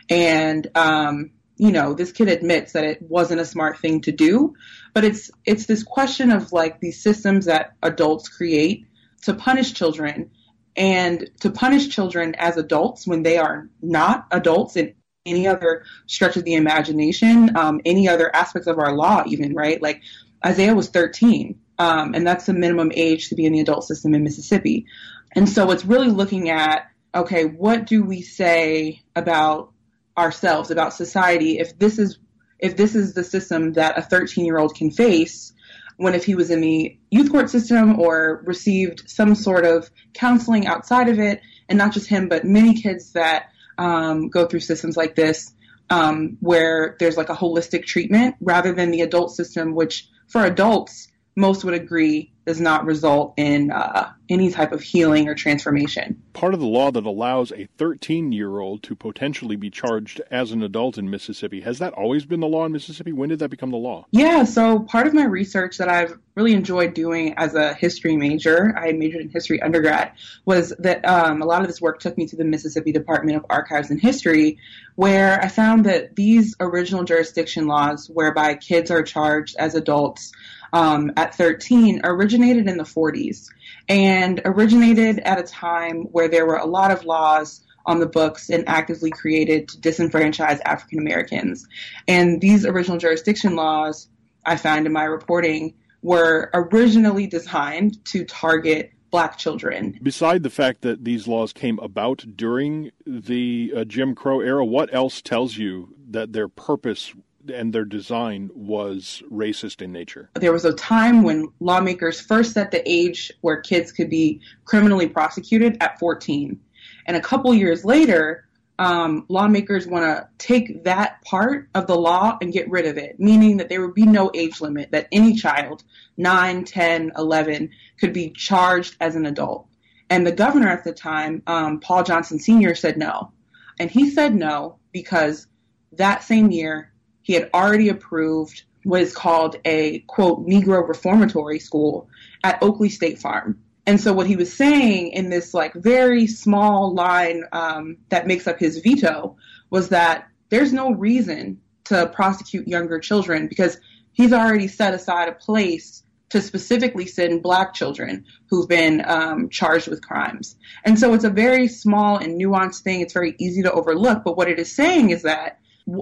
And 0.09 0.67
um, 0.73 1.29
you 1.61 1.71
know, 1.71 1.93
this 1.93 2.11
kid 2.11 2.27
admits 2.27 2.73
that 2.73 2.85
it 2.85 3.03
wasn't 3.03 3.39
a 3.39 3.45
smart 3.45 3.77
thing 3.77 4.01
to 4.01 4.11
do, 4.11 4.55
but 4.95 5.03
it's 5.03 5.29
it's 5.45 5.67
this 5.67 5.83
question 5.83 6.31
of 6.31 6.51
like 6.51 6.79
these 6.79 7.03
systems 7.03 7.45
that 7.45 7.75
adults 7.83 8.29
create 8.29 8.87
to 9.25 9.35
punish 9.35 9.75
children 9.75 10.31
and 10.75 11.29
to 11.41 11.51
punish 11.51 11.89
children 11.89 12.33
as 12.39 12.57
adults 12.57 13.05
when 13.05 13.21
they 13.21 13.37
are 13.37 13.69
not 13.79 14.25
adults 14.31 14.75
in 14.75 14.95
any 15.27 15.47
other 15.47 15.83
stretch 16.07 16.35
of 16.35 16.45
the 16.45 16.55
imagination, 16.55 17.55
um, 17.55 17.79
any 17.85 18.09
other 18.09 18.35
aspects 18.35 18.67
of 18.67 18.79
our 18.79 18.95
law, 18.95 19.23
even 19.27 19.53
right? 19.53 19.79
Like 19.83 20.01
Isaiah 20.43 20.73
was 20.73 20.89
13, 20.89 21.59
um, 21.77 22.15
and 22.15 22.25
that's 22.25 22.47
the 22.47 22.53
minimum 22.53 22.91
age 22.95 23.29
to 23.29 23.35
be 23.35 23.45
in 23.45 23.53
the 23.53 23.59
adult 23.59 23.83
system 23.83 24.15
in 24.15 24.23
Mississippi. 24.23 24.87
And 25.33 25.47
so 25.47 25.69
it's 25.69 25.85
really 25.85 26.09
looking 26.09 26.49
at 26.49 26.87
okay, 27.13 27.45
what 27.45 27.85
do 27.85 28.03
we 28.03 28.23
say 28.23 29.03
about 29.15 29.73
ourselves, 30.17 30.71
about 30.71 30.93
society, 30.93 31.59
if 31.59 31.77
this 31.77 31.99
is 31.99 32.17
if 32.59 32.77
this 32.77 32.95
is 32.95 33.13
the 33.13 33.23
system 33.23 33.73
that 33.73 33.97
a 33.97 34.01
13 34.03 34.45
year 34.45 34.59
old 34.59 34.75
can 34.75 34.91
face, 34.91 35.51
when 35.97 36.13
if 36.13 36.25
he 36.25 36.35
was 36.35 36.51
in 36.51 36.61
the 36.61 36.97
youth 37.09 37.31
court 37.31 37.49
system 37.49 37.99
or 37.99 38.43
received 38.45 39.09
some 39.09 39.35
sort 39.35 39.65
of 39.65 39.89
counseling 40.13 40.67
outside 40.67 41.09
of 41.09 41.19
it, 41.19 41.41
and 41.69 41.77
not 41.77 41.93
just 41.93 42.07
him, 42.07 42.27
but 42.27 42.45
many 42.45 42.79
kids 42.79 43.13
that 43.13 43.45
um, 43.77 44.29
go 44.29 44.45
through 44.45 44.59
systems 44.59 44.95
like 44.95 45.15
this, 45.15 45.53
um, 45.89 46.37
where 46.39 46.95
there's 46.99 47.17
like 47.17 47.29
a 47.29 47.35
holistic 47.35 47.85
treatment 47.85 48.35
rather 48.41 48.73
than 48.73 48.91
the 48.91 49.01
adult 49.01 49.31
system, 49.31 49.73
which 49.73 50.07
for 50.27 50.45
adults, 50.45 51.07
most 51.35 51.63
would 51.63 51.73
agree 51.73 52.31
does 52.45 52.59
not 52.59 52.85
result 52.85 53.33
in 53.37 53.71
uh, 53.71 54.11
any 54.29 54.49
type 54.49 54.71
of 54.71 54.81
healing 54.81 55.27
or 55.27 55.35
transformation. 55.35 56.21
Part 56.33 56.53
of 56.53 56.59
the 56.59 56.65
law 56.65 56.89
that 56.91 57.05
allows 57.05 57.51
a 57.51 57.67
13 57.77 58.31
year 58.31 58.59
old 58.59 58.81
to 58.83 58.95
potentially 58.95 59.55
be 59.55 59.69
charged 59.69 60.21
as 60.31 60.51
an 60.51 60.63
adult 60.63 60.97
in 60.97 61.09
Mississippi, 61.09 61.61
has 61.61 61.79
that 61.79 61.93
always 61.93 62.25
been 62.25 62.39
the 62.39 62.47
law 62.47 62.65
in 62.65 62.71
Mississippi? 62.71 63.11
When 63.11 63.29
did 63.29 63.39
that 63.39 63.49
become 63.49 63.71
the 63.71 63.77
law? 63.77 64.05
Yeah, 64.11 64.43
so 64.45 64.79
part 64.79 65.05
of 65.05 65.13
my 65.13 65.25
research 65.25 65.77
that 65.77 65.89
I've 65.89 66.17
really 66.35 66.53
enjoyed 66.53 66.93
doing 66.93 67.33
as 67.37 67.53
a 67.55 67.73
history 67.73 68.15
major, 68.15 68.73
I 68.77 68.93
majored 68.93 69.21
in 69.21 69.29
history 69.29 69.61
undergrad, 69.61 70.13
was 70.45 70.73
that 70.79 71.05
um, 71.07 71.41
a 71.41 71.45
lot 71.45 71.61
of 71.61 71.67
this 71.67 71.81
work 71.81 71.99
took 71.99 72.17
me 72.17 72.25
to 72.27 72.35
the 72.35 72.45
Mississippi 72.45 72.91
Department 72.91 73.37
of 73.37 73.45
Archives 73.49 73.91
and 73.91 74.01
History, 74.01 74.57
where 74.95 75.41
I 75.41 75.49
found 75.49 75.85
that 75.85 76.15
these 76.15 76.55
original 76.59 77.03
jurisdiction 77.03 77.67
laws, 77.67 78.09
whereby 78.11 78.55
kids 78.55 78.89
are 78.89 79.03
charged 79.03 79.55
as 79.57 79.75
adults, 79.75 80.31
um, 80.73 81.11
at 81.17 81.35
13 81.35 82.01
originated 82.03 82.67
in 82.67 82.77
the 82.77 82.83
40s 82.83 83.47
and 83.89 84.41
originated 84.45 85.19
at 85.19 85.39
a 85.39 85.43
time 85.43 86.03
where 86.11 86.27
there 86.27 86.45
were 86.45 86.57
a 86.57 86.65
lot 86.65 86.91
of 86.91 87.05
laws 87.05 87.61
on 87.85 87.99
the 87.99 88.05
books 88.05 88.49
and 88.49 88.67
actively 88.67 89.09
created 89.09 89.67
to 89.69 89.77
disenfranchise 89.77 90.59
African 90.65 90.99
Americans. 90.99 91.67
And 92.07 92.39
these 92.39 92.65
original 92.65 92.97
jurisdiction 92.97 93.55
laws, 93.55 94.07
I 94.45 94.55
found 94.55 94.85
in 94.85 94.93
my 94.93 95.03
reporting, 95.03 95.73
were 96.01 96.49
originally 96.53 97.27
designed 97.27 98.03
to 98.05 98.23
target 98.25 98.91
black 99.11 99.37
children. 99.37 99.99
Beside 100.01 100.43
the 100.43 100.49
fact 100.49 100.81
that 100.81 101.03
these 101.03 101.27
laws 101.27 101.53
came 101.53 101.77
about 101.79 102.23
during 102.35 102.91
the 103.05 103.73
uh, 103.75 103.83
Jim 103.83 104.15
Crow 104.15 104.39
era, 104.39 104.65
what 104.65 104.93
else 104.93 105.21
tells 105.21 105.57
you 105.57 105.93
that 106.09 106.33
their 106.33 106.47
purpose 106.47 107.13
and 107.53 107.73
their 107.73 107.85
design 107.85 108.49
was 108.53 109.23
racist 109.31 109.81
in 109.81 109.91
nature. 109.91 110.29
There 110.35 110.53
was 110.53 110.65
a 110.65 110.73
time 110.73 111.23
when 111.23 111.51
lawmakers 111.59 112.19
first 112.19 112.53
set 112.53 112.71
the 112.71 112.87
age 112.89 113.31
where 113.41 113.61
kids 113.61 113.91
could 113.91 114.09
be 114.09 114.41
criminally 114.65 115.07
prosecuted 115.07 115.77
at 115.81 115.99
14. 115.99 116.59
And 117.05 117.17
a 117.17 117.21
couple 117.21 117.53
years 117.53 117.83
later, 117.85 118.47
um, 118.79 119.25
lawmakers 119.29 119.85
want 119.85 120.05
to 120.05 120.27
take 120.37 120.83
that 120.85 121.21
part 121.23 121.69
of 121.75 121.87
the 121.87 121.95
law 121.95 122.37
and 122.41 122.51
get 122.51 122.69
rid 122.69 122.85
of 122.85 122.97
it, 122.97 123.19
meaning 123.19 123.57
that 123.57 123.69
there 123.69 123.81
would 123.81 123.93
be 123.93 124.05
no 124.05 124.31
age 124.33 124.59
limit, 124.59 124.91
that 124.91 125.07
any 125.11 125.35
child, 125.35 125.83
9, 126.17 126.63
10, 126.63 127.11
11, 127.17 127.69
could 127.99 128.13
be 128.13 128.31
charged 128.31 128.97
as 128.99 129.15
an 129.15 129.25
adult. 129.25 129.67
And 130.09 130.25
the 130.25 130.31
governor 130.31 130.67
at 130.67 130.83
the 130.83 130.93
time, 130.93 131.43
um, 131.47 131.79
Paul 131.79 132.03
Johnson 132.03 132.39
Sr., 132.39 132.75
said 132.75 132.97
no. 132.97 133.31
And 133.79 133.89
he 133.89 134.09
said 134.09 134.35
no 134.35 134.77
because 134.91 135.47
that 135.93 136.23
same 136.23 136.51
year, 136.51 136.90
he 137.31 137.35
had 137.35 137.49
already 137.53 137.87
approved 137.87 138.63
what 138.83 138.99
is 138.99 139.15
called 139.15 139.55
a 139.63 139.99
quote 139.99 140.45
Negro 140.45 140.85
reformatory 140.85 141.59
school 141.59 142.09
at 142.43 142.61
Oakley 142.61 142.89
State 142.89 143.19
Farm. 143.19 143.57
And 143.85 144.01
so 144.01 144.11
what 144.11 144.27
he 144.27 144.35
was 144.35 144.51
saying 144.51 145.13
in 145.13 145.29
this 145.29 145.53
like 145.53 145.73
very 145.73 146.27
small 146.27 146.93
line 146.93 147.45
um, 147.53 147.95
that 148.09 148.27
makes 148.27 148.47
up 148.47 148.59
his 148.59 148.79
veto 148.79 149.37
was 149.69 149.87
that 149.89 150.27
there's 150.49 150.73
no 150.73 150.91
reason 150.91 151.61
to 151.85 152.07
prosecute 152.07 152.67
younger 152.67 152.99
children 152.99 153.47
because 153.47 153.79
he's 154.11 154.33
already 154.33 154.67
set 154.67 154.93
aside 154.93 155.29
a 155.29 155.33
place 155.33 156.03
to 156.31 156.41
specifically 156.41 157.05
send 157.05 157.41
black 157.41 157.73
children 157.73 158.25
who've 158.49 158.67
been 158.67 159.01
um, 159.05 159.47
charged 159.47 159.87
with 159.87 160.05
crimes. 160.05 160.57
And 160.83 160.99
so 160.99 161.13
it's 161.13 161.23
a 161.23 161.29
very 161.29 161.69
small 161.69 162.17
and 162.17 162.37
nuanced 162.37 162.81
thing. 162.81 162.99
It's 162.99 163.13
very 163.13 163.35
easy 163.37 163.63
to 163.63 163.71
overlook. 163.71 164.25
But 164.25 164.35
what 164.35 164.49
it 164.49 164.59
is 164.59 164.69
saying 164.69 165.11
is 165.11 165.21
that 165.21 165.60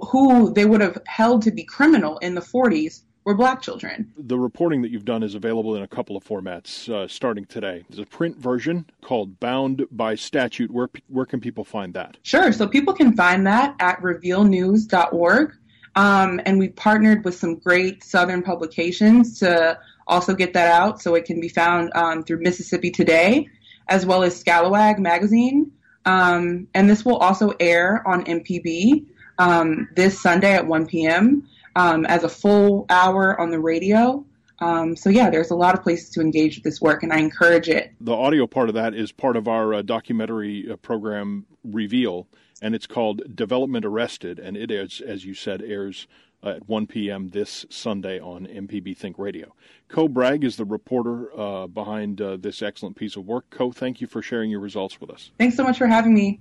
who 0.10 0.54
they 0.54 0.66
would 0.66 0.82
have 0.82 1.02
held 1.06 1.44
to 1.44 1.52
be 1.52 1.64
criminal 1.64 2.18
in 2.20 2.36
the 2.36 2.42
40s 2.42 3.02
were 3.26 3.36
black 3.36 3.62
children. 3.62 4.12
The 4.18 4.40
reporting 4.40 4.82
that 4.82 4.92
you've 4.92 5.06
done 5.06 5.24
is 5.24 5.36
available 5.36 5.76
in 5.76 5.84
a 5.84 5.88
couple 5.88 6.18
of 6.18 6.24
formats 6.24 6.90
uh, 6.90 7.08
starting 7.08 7.46
today. 7.46 7.84
There's 7.90 8.00
a 8.00 8.06
print 8.06 8.38
version 8.38 8.86
called 9.02 9.40
Bound 9.40 9.86
by 9.92 10.16
Statute. 10.16 10.72
Where, 10.72 10.90
where 11.08 11.26
can 11.26 11.40
people 11.40 11.64
find 11.64 11.94
that? 11.94 12.18
Sure. 12.24 12.52
So 12.52 12.68
people 12.68 12.94
can 12.94 13.16
find 13.16 13.46
that 13.46 13.76
at 13.80 14.02
revealnews.org. 14.02 15.54
Um, 15.96 16.40
and 16.46 16.60
we 16.60 16.70
partnered 16.70 17.26
with 17.26 17.36
some 17.36 17.56
great 17.56 18.04
Southern 18.04 18.42
publications 18.42 19.40
to 19.40 19.78
also 20.08 20.34
get 20.34 20.54
that 20.54 20.72
out. 20.72 21.02
So 21.02 21.16
it 21.16 21.26
can 21.26 21.40
be 21.40 21.50
found 21.50 21.92
um, 21.96 22.24
through 22.24 22.42
Mississippi 22.42 22.90
Today 22.90 23.50
as 23.90 24.06
well 24.06 24.24
as 24.24 24.42
Scalawag 24.42 25.00
magazine. 25.00 25.72
Um, 26.06 26.68
and 26.74 26.90
this 26.90 27.04
will 27.04 27.18
also 27.18 27.54
air 27.60 28.08
on 28.08 28.24
MPB 28.24 29.08
um, 29.40 29.90
this 29.96 30.22
Sunday 30.22 30.54
at 30.54 30.68
1 30.68 30.86
p.m. 30.86 31.48
Um, 31.76 32.06
as 32.06 32.24
a 32.24 32.30
full 32.30 32.86
hour 32.90 33.40
on 33.40 33.50
the 33.50 33.60
radio. 33.60 34.26
Um, 34.62 34.96
so 34.96 35.10
yeah, 35.10 35.30
there's 35.30 35.52
a 35.52 35.56
lot 35.56 35.74
of 35.76 35.82
places 35.82 36.10
to 36.12 36.22
engage 36.22 36.56
with 36.56 36.64
this 36.64 36.82
work, 36.82 37.02
and 37.04 37.14
I 37.14 37.20
encourage 37.20 37.70
it. 37.70 37.94
The 38.02 38.14
audio 38.14 38.46
part 38.46 38.70
of 38.70 38.76
that 38.76 38.94
is 38.94 39.12
part 39.12 39.38
of 39.38 39.48
our 39.48 39.76
uh, 39.76 39.82
documentary 39.82 40.70
uh, 40.70 40.76
program 40.76 41.46
Reveal, 41.64 42.28
and 42.62 42.76
it's 42.76 42.88
called 42.88 43.36
Development 43.36 43.86
Arrested, 43.86 44.40
and 44.40 44.58
it 44.58 44.70
is, 44.70 45.02
as 45.02 45.26
you 45.26 45.34
said, 45.34 45.62
airs 45.62 46.08
at 46.44 46.68
1 46.68 46.88
p.m. 46.88 47.30
this 47.30 47.66
Sunday 47.70 48.20
on 48.20 48.48
MPB 48.48 48.96
Think 48.96 49.18
Radio. 49.18 49.54
Ko 49.88 50.08
Bragg 50.08 50.44
is 50.44 50.56
the 50.56 50.66
reporter 50.66 51.38
uh, 51.38 51.68
behind 51.68 52.22
uh, 52.22 52.38
this 52.38 52.62
excellent 52.62 52.96
piece 52.96 53.16
of 53.16 53.26
work. 53.26 53.50
Ko, 53.50 53.72
thank 53.72 54.02
you 54.02 54.08
for 54.08 54.22
sharing 54.22 54.50
your 54.50 54.62
results 54.62 55.02
with 55.02 55.10
us. 55.10 55.32
Thanks 55.38 55.56
so 55.56 55.64
much 55.64 55.78
for 55.78 55.88
having 55.88 56.14
me. 56.14 56.40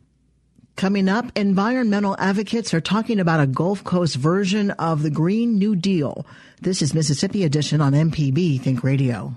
Coming 0.78 1.08
up, 1.08 1.32
environmental 1.35 2.14
advocates 2.20 2.73
are 2.73 2.80
talking 2.80 3.18
about 3.18 3.40
a 3.40 3.49
Gulf 3.49 3.82
Coast 3.82 4.14
version 4.14 4.70
of 4.70 5.02
the 5.02 5.11
Green 5.11 5.58
New 5.58 5.75
Deal. 5.75 6.25
This 6.61 6.82
is 6.82 6.94
Mississippi 6.94 7.42
Edition 7.42 7.80
on 7.80 7.94
MPB 7.94 8.61
Think 8.61 8.85
Radio. 8.85 9.37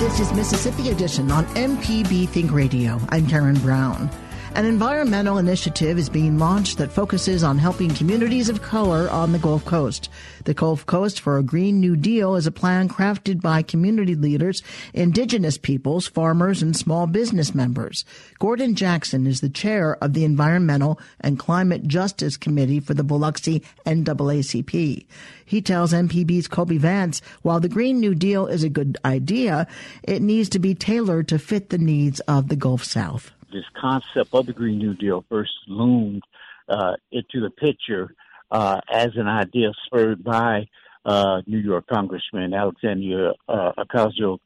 This 0.00 0.20
is 0.20 0.30
Mississippi 0.34 0.90
Edition 0.90 1.30
on 1.30 1.46
MPB 1.54 2.28
Think 2.28 2.52
Radio. 2.52 3.00
I'm 3.08 3.26
Karen 3.26 3.58
Brown. 3.60 4.10
An 4.56 4.66
environmental 4.66 5.38
initiative 5.38 5.96
is 5.96 6.08
being 6.08 6.36
launched 6.36 6.78
that 6.78 6.90
focuses 6.90 7.44
on 7.44 7.56
helping 7.56 7.94
communities 7.94 8.48
of 8.48 8.60
color 8.60 9.08
on 9.08 9.30
the 9.30 9.38
Gulf 9.38 9.64
Coast. 9.64 10.10
The 10.44 10.54
Gulf 10.54 10.84
Coast 10.86 11.20
for 11.20 11.38
a 11.38 11.42
Green 11.42 11.78
New 11.78 11.94
Deal 11.94 12.34
is 12.34 12.48
a 12.48 12.50
plan 12.50 12.88
crafted 12.88 13.40
by 13.40 13.62
community 13.62 14.16
leaders, 14.16 14.64
indigenous 14.92 15.56
peoples, 15.56 16.08
farmers, 16.08 16.62
and 16.62 16.76
small 16.76 17.06
business 17.06 17.54
members. 17.54 18.04
Gordon 18.40 18.74
Jackson 18.74 19.24
is 19.28 19.40
the 19.40 19.48
chair 19.48 19.96
of 20.02 20.14
the 20.14 20.24
Environmental 20.24 20.98
and 21.20 21.38
Climate 21.38 21.86
Justice 21.86 22.36
Committee 22.36 22.80
for 22.80 22.92
the 22.92 23.04
Biloxi 23.04 23.62
NAACP. 23.86 25.06
He 25.44 25.62
tells 25.62 25.92
MPB's 25.92 26.48
Kobee 26.48 26.76
Vance, 26.76 27.22
while 27.42 27.60
the 27.60 27.68
Green 27.68 28.00
New 28.00 28.16
Deal 28.16 28.48
is 28.48 28.64
a 28.64 28.68
good 28.68 28.98
idea, 29.04 29.68
it 30.02 30.20
needs 30.20 30.48
to 30.48 30.58
be 30.58 30.74
tailored 30.74 31.28
to 31.28 31.38
fit 31.38 31.70
the 31.70 31.78
needs 31.78 32.18
of 32.20 32.48
the 32.48 32.56
Gulf 32.56 32.82
South 32.82 33.30
this 33.52 33.64
concept 33.80 34.32
of 34.32 34.46
the 34.46 34.52
Green 34.52 34.78
New 34.78 34.94
Deal 34.94 35.24
first 35.28 35.52
loomed 35.66 36.22
uh, 36.68 36.94
into 37.10 37.40
the 37.40 37.50
picture 37.50 38.14
uh, 38.50 38.80
as 38.92 39.10
an 39.16 39.26
idea 39.26 39.72
spurred 39.86 40.22
by 40.24 40.68
uh, 41.04 41.40
New 41.46 41.58
York 41.58 41.86
Congressman 41.86 42.52
Alexandria 42.52 43.32
uh, 43.48 43.72
Ocasio 43.78 44.38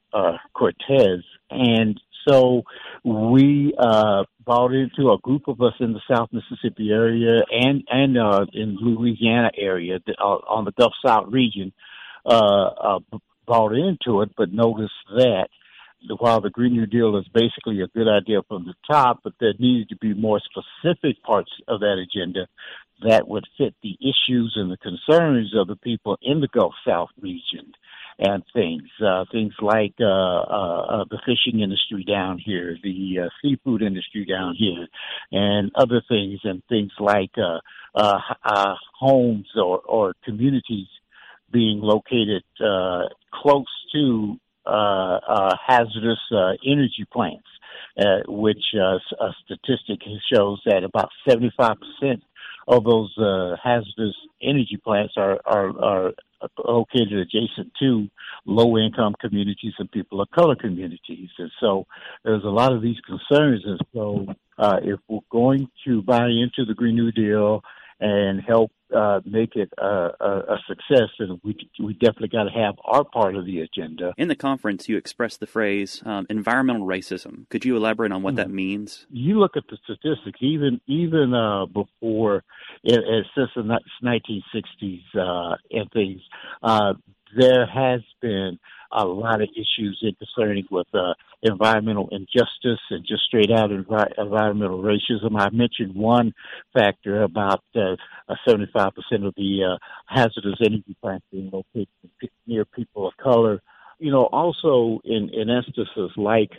Cortez. 0.54 1.24
And 1.50 2.00
so 2.26 2.62
we 3.04 3.74
uh, 3.78 4.24
bought 4.44 4.72
into 4.72 5.10
a 5.10 5.18
group 5.18 5.48
of 5.48 5.60
us 5.60 5.74
in 5.80 5.92
the 5.92 6.00
South 6.10 6.30
Mississippi 6.32 6.90
area 6.90 7.42
and 7.50 7.82
and 7.88 8.16
uh, 8.16 8.46
in 8.52 8.76
Louisiana 8.80 9.50
area 9.56 9.98
uh, 10.18 10.22
on 10.22 10.64
the 10.64 10.72
Gulf 10.72 10.92
South 11.04 11.26
region 11.28 11.72
bought 12.24 13.74
into 13.74 14.22
it, 14.22 14.30
but 14.36 14.52
noticed 14.52 14.92
that 15.16 15.48
while 16.18 16.40
the 16.40 16.50
Green 16.50 16.72
New 16.72 16.86
Deal 16.86 17.16
is 17.16 17.26
basically 17.32 17.80
a 17.80 17.88
good 17.88 18.08
idea 18.08 18.42
from 18.48 18.64
the 18.64 18.74
top, 18.90 19.20
but 19.24 19.34
there 19.40 19.54
needed 19.58 19.88
to 19.90 19.96
be 19.96 20.14
more 20.14 20.40
specific 20.40 21.22
parts 21.22 21.50
of 21.68 21.80
that 21.80 21.98
agenda 21.98 22.46
that 23.02 23.28
would 23.28 23.44
fit 23.58 23.74
the 23.82 23.96
issues 24.00 24.54
and 24.56 24.70
the 24.70 24.76
concerns 24.76 25.54
of 25.56 25.66
the 25.66 25.76
people 25.76 26.16
in 26.22 26.40
the 26.40 26.48
Gulf 26.48 26.74
South 26.86 27.10
region 27.20 27.72
and 28.18 28.44
things, 28.52 28.84
uh, 29.04 29.24
things 29.32 29.52
like 29.60 29.94
uh, 30.00 30.04
uh, 30.04 31.00
uh 31.00 31.04
the 31.10 31.18
fishing 31.26 31.60
industry 31.60 32.04
down 32.04 32.38
here, 32.38 32.76
the 32.82 33.24
uh, 33.24 33.28
seafood 33.42 33.82
industry 33.82 34.24
down 34.24 34.54
here, 34.56 34.86
and 35.32 35.72
other 35.74 36.00
things, 36.08 36.38
and 36.44 36.62
things 36.68 36.92
like 37.00 37.32
uh, 37.36 37.58
homes 38.98 39.48
or, 39.56 39.80
or 39.80 40.14
communities 40.24 40.86
being 41.50 41.80
located 41.80 42.42
uh, 42.60 43.08
close 43.32 43.66
to 43.92 44.38
hazardous 44.66 46.20
uh, 46.32 46.52
energy 46.66 47.06
plants, 47.12 47.46
which 48.26 48.64
a 48.74 48.98
statistic 49.44 50.00
shows 50.32 50.60
that 50.66 50.84
about 50.84 51.10
75% 51.28 51.76
of 52.66 52.84
those 52.84 53.12
uh, 53.18 53.56
hazardous 53.62 54.14
energy 54.42 54.78
plants 54.82 55.14
are, 55.16 55.38
are 55.44 55.78
are 55.82 56.12
located 56.66 57.12
adjacent 57.12 57.72
to 57.80 58.08
low 58.46 58.76
income 58.78 59.14
communities 59.20 59.72
and 59.78 59.90
people 59.90 60.20
of 60.20 60.30
color 60.30 60.56
communities, 60.56 61.28
and 61.38 61.50
so 61.60 61.86
there's 62.24 62.44
a 62.44 62.48
lot 62.48 62.72
of 62.72 62.82
these 62.82 62.98
concerns. 63.00 63.62
And 63.64 63.80
so, 63.94 64.26
uh, 64.58 64.80
if 64.82 65.00
we're 65.08 65.20
going 65.30 65.68
to 65.86 66.02
buy 66.02 66.26
into 66.26 66.64
the 66.66 66.74
Green 66.74 66.96
New 66.96 67.12
Deal 67.12 67.62
and 68.00 68.40
help 68.40 68.70
uh, 68.94 69.20
make 69.24 69.56
it 69.56 69.72
a, 69.78 70.10
a, 70.20 70.30
a, 70.54 70.58
success, 70.68 71.10
and 71.18 71.40
we 71.42 71.56
we 71.80 71.94
definitely 71.94 72.28
got 72.28 72.44
to 72.44 72.50
have 72.50 72.74
our 72.84 73.04
part 73.04 73.36
of 73.36 73.44
the 73.44 73.60
agenda. 73.60 74.14
In 74.16 74.28
the 74.28 74.36
conference, 74.36 74.88
you 74.88 74.96
expressed 74.96 75.40
the 75.40 75.46
phrase 75.46 76.02
um, 76.04 76.26
environmental 76.30 76.86
racism. 76.86 77.48
Could 77.50 77.64
you 77.64 77.76
elaborate 77.76 78.12
on 78.12 78.22
what 78.22 78.32
mm-hmm. 78.32 78.48
that 78.48 78.50
means? 78.50 79.06
You 79.10 79.38
look 79.38 79.56
at 79.56 79.64
the 79.68 79.78
statistics, 79.84 80.38
even 80.40 80.80
even 80.86 81.34
uh, 81.34 81.66
before, 81.66 82.44
it, 82.82 82.98
it, 82.98 83.26
since 83.36 83.50
the 83.56 83.80
1960s 84.02 85.02
uh, 85.18 85.56
and 85.70 85.90
things, 85.92 86.20
uh, 86.62 86.94
there 87.36 87.66
has 87.66 88.00
been 88.20 88.58
a 88.94 89.04
lot 89.04 89.42
of 89.42 89.48
issues 89.50 89.98
in 90.02 90.14
concerning 90.14 90.64
with 90.70 90.86
uh, 90.94 91.14
environmental 91.42 92.08
injustice 92.12 92.80
and 92.90 93.04
just 93.06 93.22
straight 93.24 93.50
out 93.50 93.70
envi- 93.70 94.12
environmental 94.18 94.82
racism. 94.82 95.38
I 95.38 95.50
mentioned 95.50 95.94
one 95.94 96.32
factor 96.72 97.22
about 97.22 97.62
uh, 97.74 97.96
75% 98.46 98.90
of 99.26 99.34
the 99.36 99.74
uh, 99.74 99.78
hazardous 100.06 100.58
energy 100.60 100.96
plants 101.02 101.26
being 101.30 101.50
located 101.52 101.88
near 102.46 102.64
people 102.64 103.08
of 103.08 103.16
color 103.16 103.60
you 103.98 104.10
know, 104.10 104.24
also 104.24 105.00
in, 105.04 105.30
in 105.32 105.48
instances 105.48 106.10
like 106.16 106.50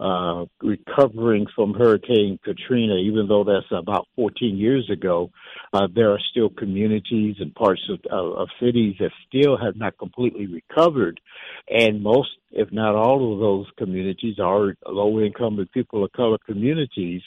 uh, 0.00 0.44
recovering 0.62 1.46
from 1.56 1.74
Hurricane 1.74 2.38
Katrina, 2.44 2.96
even 2.96 3.26
though 3.26 3.42
that's 3.44 3.66
about 3.70 4.06
14 4.16 4.56
years 4.56 4.88
ago, 4.90 5.30
uh, 5.72 5.88
there 5.92 6.12
are 6.12 6.20
still 6.30 6.48
communities 6.48 7.36
and 7.40 7.54
parts 7.54 7.82
of, 7.90 7.98
of, 8.10 8.38
of 8.38 8.48
cities 8.60 8.94
that 9.00 9.10
still 9.26 9.56
have 9.56 9.76
not 9.76 9.98
completely 9.98 10.46
recovered. 10.46 11.20
And 11.68 12.02
most, 12.02 12.30
if 12.52 12.70
not 12.70 12.94
all 12.94 13.34
of 13.34 13.40
those 13.40 13.66
communities 13.76 14.38
are 14.38 14.74
low 14.86 15.20
income 15.20 15.58
and 15.58 15.70
people 15.72 16.04
of 16.04 16.12
color 16.12 16.38
communities, 16.46 17.22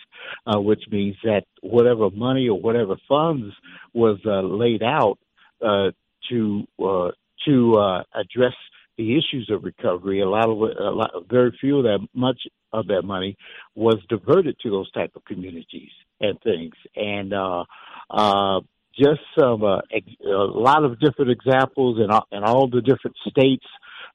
uh, 0.47 0.59
which 0.59 0.83
means 0.89 1.17
that 1.23 1.43
whatever 1.61 2.09
money 2.09 2.47
or 2.47 2.59
whatever 2.59 2.95
funds 3.07 3.53
was 3.93 4.17
uh, 4.25 4.41
laid 4.41 4.81
out 4.81 5.17
uh, 5.61 5.91
to 6.29 6.65
uh, 6.83 7.09
to 7.45 7.75
uh, 7.75 8.03
address 8.13 8.53
the 8.97 9.17
issues 9.17 9.49
of 9.51 9.63
recovery, 9.63 10.21
a 10.21 10.29
lot 10.29 10.49
of 10.49 10.57
a 10.57 10.91
lot, 10.91 11.11
very 11.29 11.57
few 11.59 11.77
of 11.79 11.83
that, 11.83 12.07
much 12.13 12.41
of 12.73 12.87
that 12.87 13.03
money 13.03 13.37
was 13.75 13.97
diverted 14.09 14.57
to 14.61 14.69
those 14.69 14.91
type 14.91 15.11
of 15.15 15.25
communities 15.25 15.91
and 16.19 16.39
things, 16.41 16.73
and 16.95 17.33
uh, 17.33 17.63
uh, 18.09 18.59
just 18.97 19.21
some 19.39 19.63
uh, 19.63 19.79
a 19.93 20.29
lot 20.29 20.83
of 20.83 20.99
different 20.99 21.31
examples 21.31 21.99
in 22.03 22.11
all, 22.11 22.27
in 22.31 22.43
all 22.43 22.67
the 22.67 22.81
different 22.81 23.15
states 23.27 23.65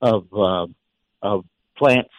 of 0.00 0.26
uh, 0.34 0.66
of 1.22 1.44
plants, 1.76 2.10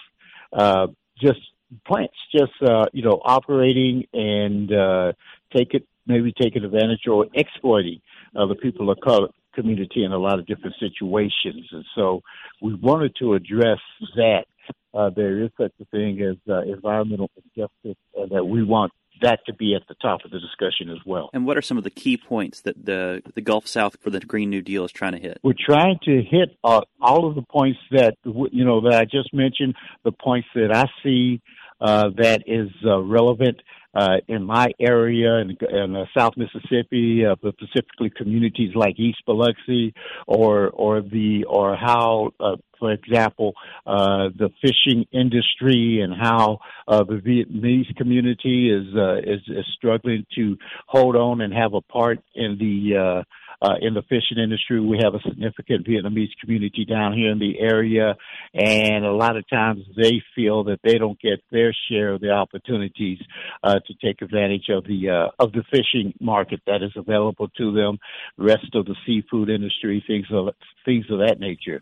uh, 0.54 0.88
just 1.22 1.40
plants, 1.86 2.16
just 2.32 2.52
uh, 2.62 2.86
you 2.94 3.04
know, 3.04 3.20
operating 3.24 4.06
and 4.14 4.72
uh, 4.74 5.14
take 5.56 5.74
it 5.74 5.88
maybe 6.06 6.32
taking 6.32 6.64
advantage 6.64 7.02
or 7.08 7.28
exploiting 7.34 8.02
uh, 8.36 8.46
the 8.46 8.56
people 8.56 8.90
of 8.90 8.98
color 9.02 9.28
community 9.58 10.04
in 10.04 10.12
a 10.12 10.18
lot 10.18 10.40
of 10.40 10.46
different 10.46 10.76
situations. 10.80 11.68
And 11.72 11.86
so 11.96 12.22
we 12.62 12.74
wanted 12.76 13.14
to 13.20 13.34
address 13.34 13.80
that. 14.16 14.46
Uh, 14.94 15.10
there 15.16 15.44
is 15.44 15.50
such 15.60 15.72
a 15.82 15.86
thing 15.86 16.22
as 16.22 16.38
uh, 16.50 16.62
environmental 16.62 17.30
injustice, 17.38 18.02
and 18.16 18.30
that 18.32 18.46
we 18.46 18.64
want 18.64 18.92
that 19.22 19.40
to 19.46 19.54
be 19.54 19.76
at 19.76 19.84
the 19.88 19.96
top 19.96 20.20
of 20.26 20.32
the 20.32 20.40
discussion 20.40 20.90
as 20.90 20.98
well. 21.06 21.30
And 21.34 21.46
what 21.46 21.58
are 21.58 21.62
some 21.62 21.78
of 21.78 21.84
the 21.84 21.90
key 21.90 22.18
points 22.18 22.62
that 22.62 22.86
the 22.86 23.22
the 23.36 23.42
Gulf 23.42 23.68
South 23.68 23.98
for 24.02 24.10
the 24.10 24.20
Green 24.20 24.50
New 24.50 24.62
Deal 24.62 24.86
is 24.86 24.92
trying 24.92 25.14
to 25.14 25.20
hit? 25.20 25.40
We're 25.44 25.54
trying 25.60 26.00
to 26.04 26.22
hit 26.22 26.58
uh, 26.64 26.82
all 27.02 27.28
of 27.28 27.36
the 27.36 27.44
points 27.44 27.80
that 27.92 28.16
you 28.26 28.66
know 28.66 28.82
that 28.82 28.96
I 29.02 29.06
just 29.06 29.34
mentioned, 29.34 29.76
the 30.04 30.12
points 30.12 30.48
that 30.56 30.74
I 30.74 30.86
see 31.04 31.42
uh, 31.80 32.10
that 32.18 32.44
is 32.48 32.70
uh, 32.86 33.00
relevant 33.00 33.58
uh, 33.98 34.18
in 34.27 34.44
my 34.44 34.68
area 34.80 35.38
in, 35.38 35.58
in 35.72 36.06
South 36.16 36.34
Mississippi, 36.38 37.25
uh, 37.25 37.36
but 37.42 37.56
specifically 37.56 38.12
communities 38.16 38.75
like 38.75 39.00
East 39.00 39.24
Biloxi, 39.25 39.94
or 40.27 40.70
or 40.70 41.01
the 41.01 41.46
or 41.50 41.75
how, 41.75 42.30
uh, 42.39 42.58
for 42.80 42.92
example, 42.92 43.54
uh, 43.88 44.30
the 44.38 44.50
fishing 44.62 45.06
industry 45.12 46.01
and 46.04 46.13
how 46.13 46.60
uh, 46.88 47.04
the 47.04 47.16
Vietnamese 47.16 47.96
community 47.96 48.70
is, 48.70 48.86
uh, 48.96 49.18
is 49.18 49.42
is 49.48 49.66
struggling 49.75 50.25
to 50.36 50.58
hold 50.86 51.16
on 51.16 51.42
and 51.42 51.51
have 51.51 51.74
a 51.74 51.82
part 51.82 52.20
in 52.36 52.58
the 52.60 52.98
uh, 52.98 53.24
uh, 53.62 53.76
in 53.82 53.93
the 53.93 54.02
fishing 54.04 54.38
industry. 54.41 54.80
We 54.80 55.00
have 55.04 55.15
a 55.15 55.22
significant 55.28 55.88
Vietnamese 55.88 56.32
community 56.41 56.86
down 56.86 57.13
here 57.13 57.32
in 57.32 57.39
the 57.39 57.60
area, 57.60 58.15
and 58.54 59.06
a 59.06 59.12
lot 59.12 59.38
of 59.38 59.48
times 59.50 59.84
they 59.96 60.22
feel 60.36 60.65
that 60.65 60.80
they 60.84 60.98
don't 60.98 61.20
get 61.20 61.39
their 61.52 61.76
share 61.89 62.13
of 62.13 62.22
the 62.22 62.32
opportunities 62.32 63.20
uh, 63.63 63.76
to 63.86 63.93
take 64.06 64.22
advantage 64.22 64.65
of 64.70 64.84
the 64.86 65.10
uh, 65.10 65.43
of 65.43 65.52
the 65.52 65.63
fishing 65.72 66.13
market 66.20 66.62
that 66.67 66.84
is 66.84 66.91
available 66.96 67.48
to 67.58 67.74
them. 67.74 67.98
The 68.38 68.46
rest 68.46 68.76
of 68.76 68.86
the 68.86 68.96
seafood 69.06 69.50
industry, 69.50 70.04
things 70.06 70.28
of 70.32 70.50
things 70.86 71.06
of 71.10 71.20
that 71.20 71.39
nature. 71.39 71.82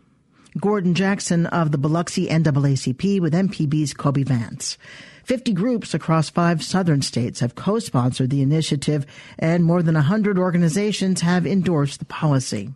Gordon 0.58 0.94
Jackson 0.94 1.46
of 1.46 1.70
the 1.70 1.78
Biloxi 1.78 2.28
NAACP 2.28 3.20
with 3.20 3.34
MPB's 3.34 3.92
Kobee 3.92 4.24
Vance. 4.24 4.78
50 5.24 5.52
groups 5.52 5.92
across 5.92 6.30
five 6.30 6.62
southern 6.62 7.02
states 7.02 7.40
have 7.40 7.56
co-sponsored 7.56 8.30
the 8.30 8.42
initiative 8.42 9.04
and 9.38 9.64
more 9.64 9.82
than 9.82 9.96
100 9.96 10.38
organizations 10.38 11.20
have 11.20 11.46
endorsed 11.46 11.98
the 11.98 12.04
policy. 12.04 12.72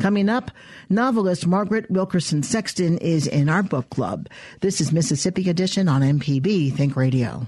Coming 0.00 0.28
up, 0.28 0.50
novelist 0.88 1.46
Margaret 1.46 1.90
Wilkerson 1.90 2.42
Sexton 2.42 2.98
is 2.98 3.26
in 3.26 3.48
our 3.48 3.62
book 3.62 3.88
club. 3.90 4.28
This 4.60 4.80
is 4.80 4.90
Mississippi 4.90 5.48
Edition 5.48 5.88
on 5.88 6.02
MPB 6.02 6.74
Think 6.74 6.96
Radio. 6.96 7.46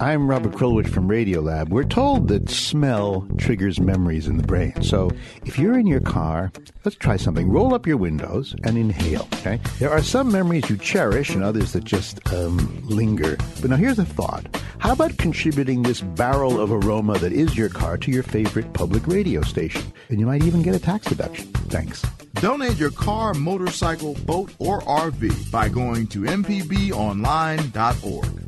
I'm 0.00 0.30
Robert 0.30 0.52
Krulwich 0.52 0.88
from 0.88 1.08
Radiolab. 1.08 1.70
We're 1.70 1.82
told 1.82 2.28
that 2.28 2.48
smell 2.48 3.26
triggers 3.36 3.80
memories 3.80 4.28
in 4.28 4.36
the 4.36 4.44
brain. 4.44 4.80
So 4.82 5.10
if 5.44 5.58
you're 5.58 5.76
in 5.76 5.88
your 5.88 6.00
car, 6.00 6.52
let's 6.84 6.96
try 6.96 7.16
something. 7.16 7.48
Roll 7.48 7.74
up 7.74 7.84
your 7.84 7.96
windows 7.96 8.54
and 8.62 8.78
inhale. 8.78 9.26
Okay. 9.34 9.58
There 9.80 9.90
are 9.90 10.02
some 10.02 10.30
memories 10.30 10.70
you 10.70 10.76
cherish 10.76 11.30
and 11.30 11.42
others 11.42 11.72
that 11.72 11.82
just 11.82 12.32
um, 12.32 12.80
linger. 12.84 13.36
But 13.60 13.70
now 13.70 13.76
here's 13.76 13.98
a 13.98 14.04
thought. 14.04 14.46
How 14.78 14.92
about 14.92 15.18
contributing 15.18 15.82
this 15.82 16.00
barrel 16.00 16.60
of 16.60 16.70
aroma 16.70 17.18
that 17.18 17.32
is 17.32 17.56
your 17.56 17.68
car 17.68 17.98
to 17.98 18.12
your 18.12 18.22
favorite 18.22 18.72
public 18.72 19.04
radio 19.08 19.42
station? 19.42 19.82
And 20.10 20.20
you 20.20 20.26
might 20.26 20.44
even 20.44 20.62
get 20.62 20.76
a 20.76 20.80
tax 20.80 21.08
deduction. 21.08 21.48
Thanks. 21.68 22.02
Donate 22.34 22.76
your 22.76 22.92
car, 22.92 23.34
motorcycle, 23.34 24.14
boat, 24.26 24.52
or 24.60 24.80
RV 24.82 25.50
by 25.50 25.68
going 25.68 26.06
to 26.08 26.20
mpbonline.org. 26.20 28.47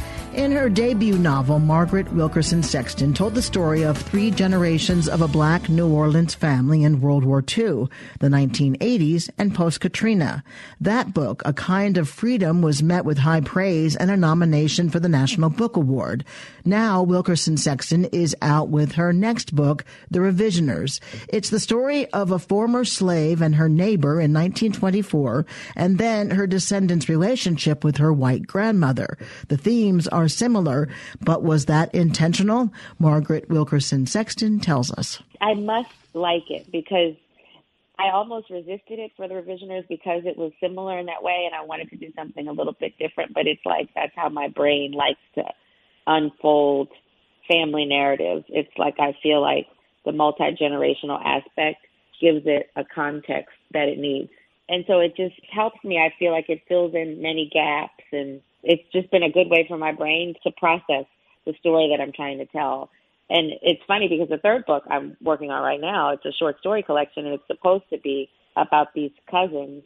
In 0.33 0.53
her 0.53 0.69
debut 0.69 1.17
novel, 1.17 1.59
Margaret 1.59 2.09
Wilkerson 2.13 2.63
Sexton 2.63 3.13
told 3.13 3.35
the 3.35 3.41
story 3.41 3.83
of 3.83 3.97
three 3.97 4.31
generations 4.31 5.09
of 5.09 5.21
a 5.21 5.27
black 5.27 5.67
New 5.67 5.93
Orleans 5.93 6.33
family 6.33 6.85
in 6.85 7.01
World 7.01 7.25
War 7.25 7.39
II, 7.39 7.89
the 8.21 8.29
1980s, 8.29 9.29
and 9.37 9.53
post 9.53 9.81
Katrina. 9.81 10.41
That 10.79 11.13
book, 11.13 11.41
A 11.43 11.51
Kind 11.51 11.97
of 11.97 12.07
Freedom, 12.07 12.61
was 12.61 12.81
met 12.81 13.03
with 13.03 13.17
high 13.17 13.41
praise 13.41 13.97
and 13.97 14.09
a 14.09 14.15
nomination 14.15 14.89
for 14.89 15.01
the 15.01 15.09
National 15.09 15.49
Book 15.49 15.75
Award. 15.75 16.23
Now, 16.63 17.03
Wilkerson 17.03 17.57
Sexton 17.57 18.05
is 18.05 18.33
out 18.41 18.69
with 18.69 18.93
her 18.93 19.11
next 19.11 19.53
book, 19.53 19.83
The 20.11 20.19
Revisioners. 20.19 21.01
It's 21.27 21.49
the 21.49 21.59
story 21.59 22.07
of 22.13 22.31
a 22.31 22.39
former 22.39 22.85
slave 22.85 23.41
and 23.41 23.55
her 23.55 23.67
neighbor 23.67 24.21
in 24.21 24.31
1924, 24.31 25.45
and 25.75 25.97
then 25.97 26.29
her 26.29 26.47
descendants' 26.47 27.09
relationship 27.09 27.83
with 27.83 27.97
her 27.97 28.13
white 28.13 28.47
grandmother. 28.47 29.17
The 29.49 29.57
themes 29.57 30.07
are 30.07 30.20
are 30.21 30.29
similar, 30.29 30.87
but 31.19 31.43
was 31.43 31.65
that 31.65 31.93
intentional? 31.93 32.71
Margaret 32.99 33.49
Wilkerson 33.49 34.05
Sexton 34.05 34.59
tells 34.59 34.91
us. 34.91 35.21
I 35.41 35.55
must 35.55 35.89
like 36.13 36.49
it 36.49 36.71
because 36.71 37.15
I 37.99 38.11
almost 38.11 38.49
resisted 38.49 38.99
it 38.99 39.11
for 39.15 39.27
the 39.27 39.35
revisioners 39.35 39.87
because 39.87 40.23
it 40.25 40.37
was 40.37 40.51
similar 40.59 40.97
in 40.97 41.05
that 41.07 41.21
way 41.21 41.43
and 41.45 41.53
I 41.53 41.65
wanted 41.65 41.89
to 41.89 41.97
do 41.97 42.11
something 42.15 42.47
a 42.47 42.51
little 42.51 42.75
bit 42.79 42.97
different, 42.97 43.33
but 43.33 43.47
it's 43.47 43.61
like 43.65 43.89
that's 43.93 44.13
how 44.15 44.29
my 44.29 44.47
brain 44.47 44.91
likes 44.91 45.19
to 45.35 45.43
unfold 46.07 46.89
family 47.47 47.85
narratives. 47.85 48.45
It's 48.49 48.71
like 48.77 48.95
I 48.99 49.15
feel 49.21 49.41
like 49.41 49.67
the 50.05 50.11
multi 50.11 50.55
generational 50.59 51.23
aspect 51.23 51.85
gives 52.19 52.43
it 52.45 52.69
a 52.75 52.83
context 52.83 53.53
that 53.73 53.87
it 53.87 53.99
needs. 53.99 54.29
And 54.69 54.85
so 54.87 54.99
it 54.99 55.15
just 55.15 55.35
helps 55.51 55.83
me. 55.83 55.97
I 55.97 56.13
feel 56.17 56.31
like 56.31 56.49
it 56.49 56.61
fills 56.67 56.95
in 56.95 57.21
many 57.21 57.49
gaps 57.53 58.03
and 58.11 58.41
it's 58.63 58.83
just 58.91 59.09
been 59.11 59.23
a 59.23 59.31
good 59.31 59.49
way 59.49 59.65
for 59.67 59.77
my 59.77 59.91
brain 59.91 60.35
to 60.43 60.51
process 60.51 61.05
the 61.45 61.53
story 61.59 61.89
that 61.91 62.01
I'm 62.01 62.11
trying 62.11 62.37
to 62.39 62.45
tell. 62.45 62.89
And 63.29 63.53
it's 63.61 63.81
funny 63.87 64.07
because 64.09 64.29
the 64.29 64.37
third 64.37 64.65
book 64.65 64.83
I'm 64.89 65.15
working 65.21 65.51
on 65.51 65.63
right 65.63 65.79
now, 65.79 66.09
it's 66.11 66.25
a 66.25 66.33
short 66.33 66.59
story 66.59 66.83
collection 66.83 67.25
and 67.25 67.35
it's 67.35 67.47
supposed 67.47 67.85
to 67.91 67.97
be 67.97 68.29
about 68.55 68.93
these 68.93 69.11
cousins 69.29 69.83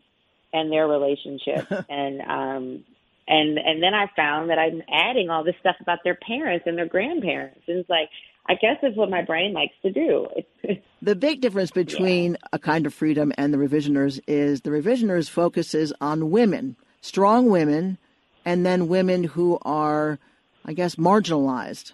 and 0.51 0.71
their 0.71 0.87
relationship 0.87 1.67
and 1.89 2.21
um 2.21 2.83
and 3.27 3.57
and 3.57 3.81
then 3.81 3.93
I 3.93 4.07
found 4.15 4.49
that 4.49 4.57
I'm 4.57 4.81
adding 4.91 5.29
all 5.29 5.43
this 5.43 5.55
stuff 5.59 5.75
about 5.79 5.99
their 6.03 6.15
parents 6.15 6.65
and 6.67 6.77
their 6.77 6.87
grandparents. 6.87 7.61
And 7.67 7.79
it's 7.79 7.89
like 7.89 8.09
I 8.47 8.53
guess 8.55 8.77
it's 8.83 8.97
what 8.97 9.09
my 9.09 9.23
brain 9.23 9.53
likes 9.53 9.73
to 9.81 9.91
do. 9.91 10.27
the 11.01 11.15
big 11.15 11.41
difference 11.41 11.71
between 11.71 12.33
yeah. 12.33 12.47
a 12.53 12.59
kind 12.59 12.85
of 12.85 12.93
freedom 12.93 13.31
and 13.37 13.53
the 13.53 13.57
revisioners 13.57 14.19
is 14.27 14.61
the 14.61 14.69
revisioners 14.69 15.29
focuses 15.29 15.93
on 15.99 16.29
women, 16.29 16.75
strong 17.01 17.49
women, 17.49 17.97
and 18.45 18.65
then 18.65 18.87
women 18.87 19.23
who 19.23 19.57
are, 19.63 20.19
I 20.63 20.73
guess, 20.73 20.95
marginalized. 20.95 21.93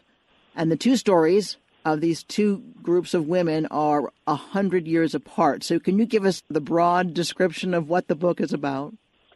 And 0.55 0.71
the 0.71 0.75
two 0.75 0.97
stories 0.97 1.57
of 1.85 2.01
these 2.01 2.23
two 2.23 2.61
groups 2.83 3.13
of 3.13 3.27
women 3.27 3.65
are 3.67 4.11
a 4.27 4.35
hundred 4.35 4.87
years 4.87 5.15
apart. 5.15 5.63
So, 5.63 5.79
can 5.79 5.97
you 5.97 6.05
give 6.05 6.25
us 6.25 6.43
the 6.49 6.61
broad 6.61 7.13
description 7.13 7.73
of 7.73 7.89
what 7.89 8.07
the 8.07 8.15
book 8.15 8.39
is 8.41 8.53
about? 8.53 8.93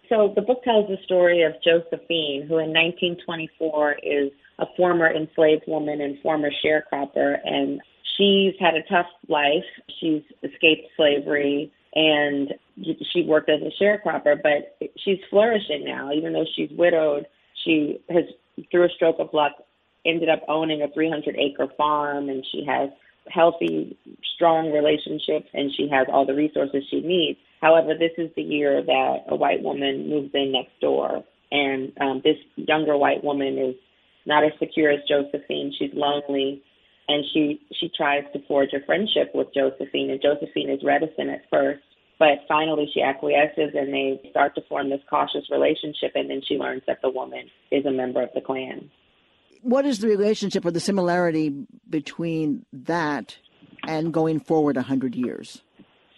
So, 0.10 0.34
the 0.36 0.42
book 0.42 0.64
tells 0.64 0.88
the 0.88 0.98
story 1.06 1.42
of 1.44 1.54
Josephine, 1.64 2.46
who 2.48 2.60
in 2.60 2.70
1924 2.74 3.98
is 4.04 4.32
a 4.60 4.66
former 4.78 5.12
enslaved 5.12 5.64
woman 5.68 6.02
and 6.02 6.20
former 6.22 6.50
sharecropper, 6.64 7.38
and 7.44 7.82
she's 8.18 8.54
had 8.60 8.76
a 8.76 8.84
tough 8.84 9.08
life. 9.28 9.66
She's 10.00 10.22
escaped 10.44 10.88
slavery 10.96 11.72
and 11.96 12.54
she 13.14 13.24
worked 13.24 13.50
as 13.50 13.62
a 13.62 13.84
sharecropper, 13.84 14.42
but 14.42 14.78
she's 14.98 15.20
flourishing 15.30 15.86
now, 15.86 16.12
even 16.12 16.34
though 16.34 16.46
she's 16.56 16.70
widowed. 16.72 17.26
She 17.64 18.02
has, 18.10 18.26
through 18.70 18.86
a 18.86 18.90
stroke 18.90 19.16
of 19.20 19.30
luck, 19.34 19.54
ended 20.06 20.30
up 20.30 20.42
owning 20.48 20.82
a 20.82 20.90
300 20.90 21.36
acre 21.38 21.68
farm 21.78 22.30
and 22.30 22.46
she 22.52 22.66
has 22.66 22.90
healthy, 23.30 23.98
strong 24.36 24.72
relationships 24.72 25.48
and 25.54 25.72
she 25.76 25.88
has 25.90 26.06
all 26.12 26.26
the 26.26 26.36
resources 26.36 26.84
she 26.92 27.00
needs. 27.02 27.40
However, 27.62 27.94
this 27.98 28.12
is 28.18 28.30
the 28.36 28.44
year 28.44 28.84
that 28.84 29.18
a 29.30 29.36
white 29.36 29.64
woman 29.64 30.10
moves 30.10 30.32
in 30.34 30.52
next 30.52 30.80
door. 30.82 31.24
And 31.52 31.94
um, 32.02 32.22
this 32.24 32.38
younger 32.56 32.98
white 32.98 33.24
woman 33.24 33.58
is 33.58 33.76
not 34.26 34.44
as 34.44 34.52
secure 34.60 34.92
as 34.92 35.00
Josephine. 35.08 35.74
She's 35.80 35.92
lonely 35.94 36.62
and 37.08 37.24
she 37.34 37.62
she 37.80 37.90
tries 37.96 38.24
to 38.34 38.40
forge 38.48 38.74
a 38.74 38.86
friendship 38.86 39.32
with 39.34 39.54
Josephine 39.54 40.10
and 40.10 40.22
Josephine 40.22 40.70
is 40.70 40.84
reticent 40.84 41.30
at 41.30 41.42
first 41.50 41.82
but 42.20 42.40
finally 42.48 42.90
she 42.94 43.02
acquiesces 43.02 43.72
and 43.74 43.94
they 43.94 44.20
start 44.30 44.56
to 44.56 44.62
form 44.70 44.90
this 44.90 45.02
cautious 45.10 45.50
relationship 45.52 46.12
and 46.16 46.30
then 46.30 46.42
she 46.48 46.56
learns 46.56 46.84
that 46.88 47.02
the 47.02 47.10
woman 47.10 47.50
is 47.72 47.86
a 47.86 47.92
member 47.92 48.22
of 48.22 48.30
the 48.34 48.42
Klan. 48.42 48.90
what 49.62 49.86
is 49.86 50.00
the 50.00 50.08
relationship 50.08 50.66
or 50.66 50.72
the 50.72 50.80
similarity 50.80 51.66
between 51.90 52.66
that 52.72 53.38
and 53.88 54.14
going 54.14 54.40
forward 54.40 54.78
a 54.78 54.82
hundred 54.82 55.16
years? 55.16 55.62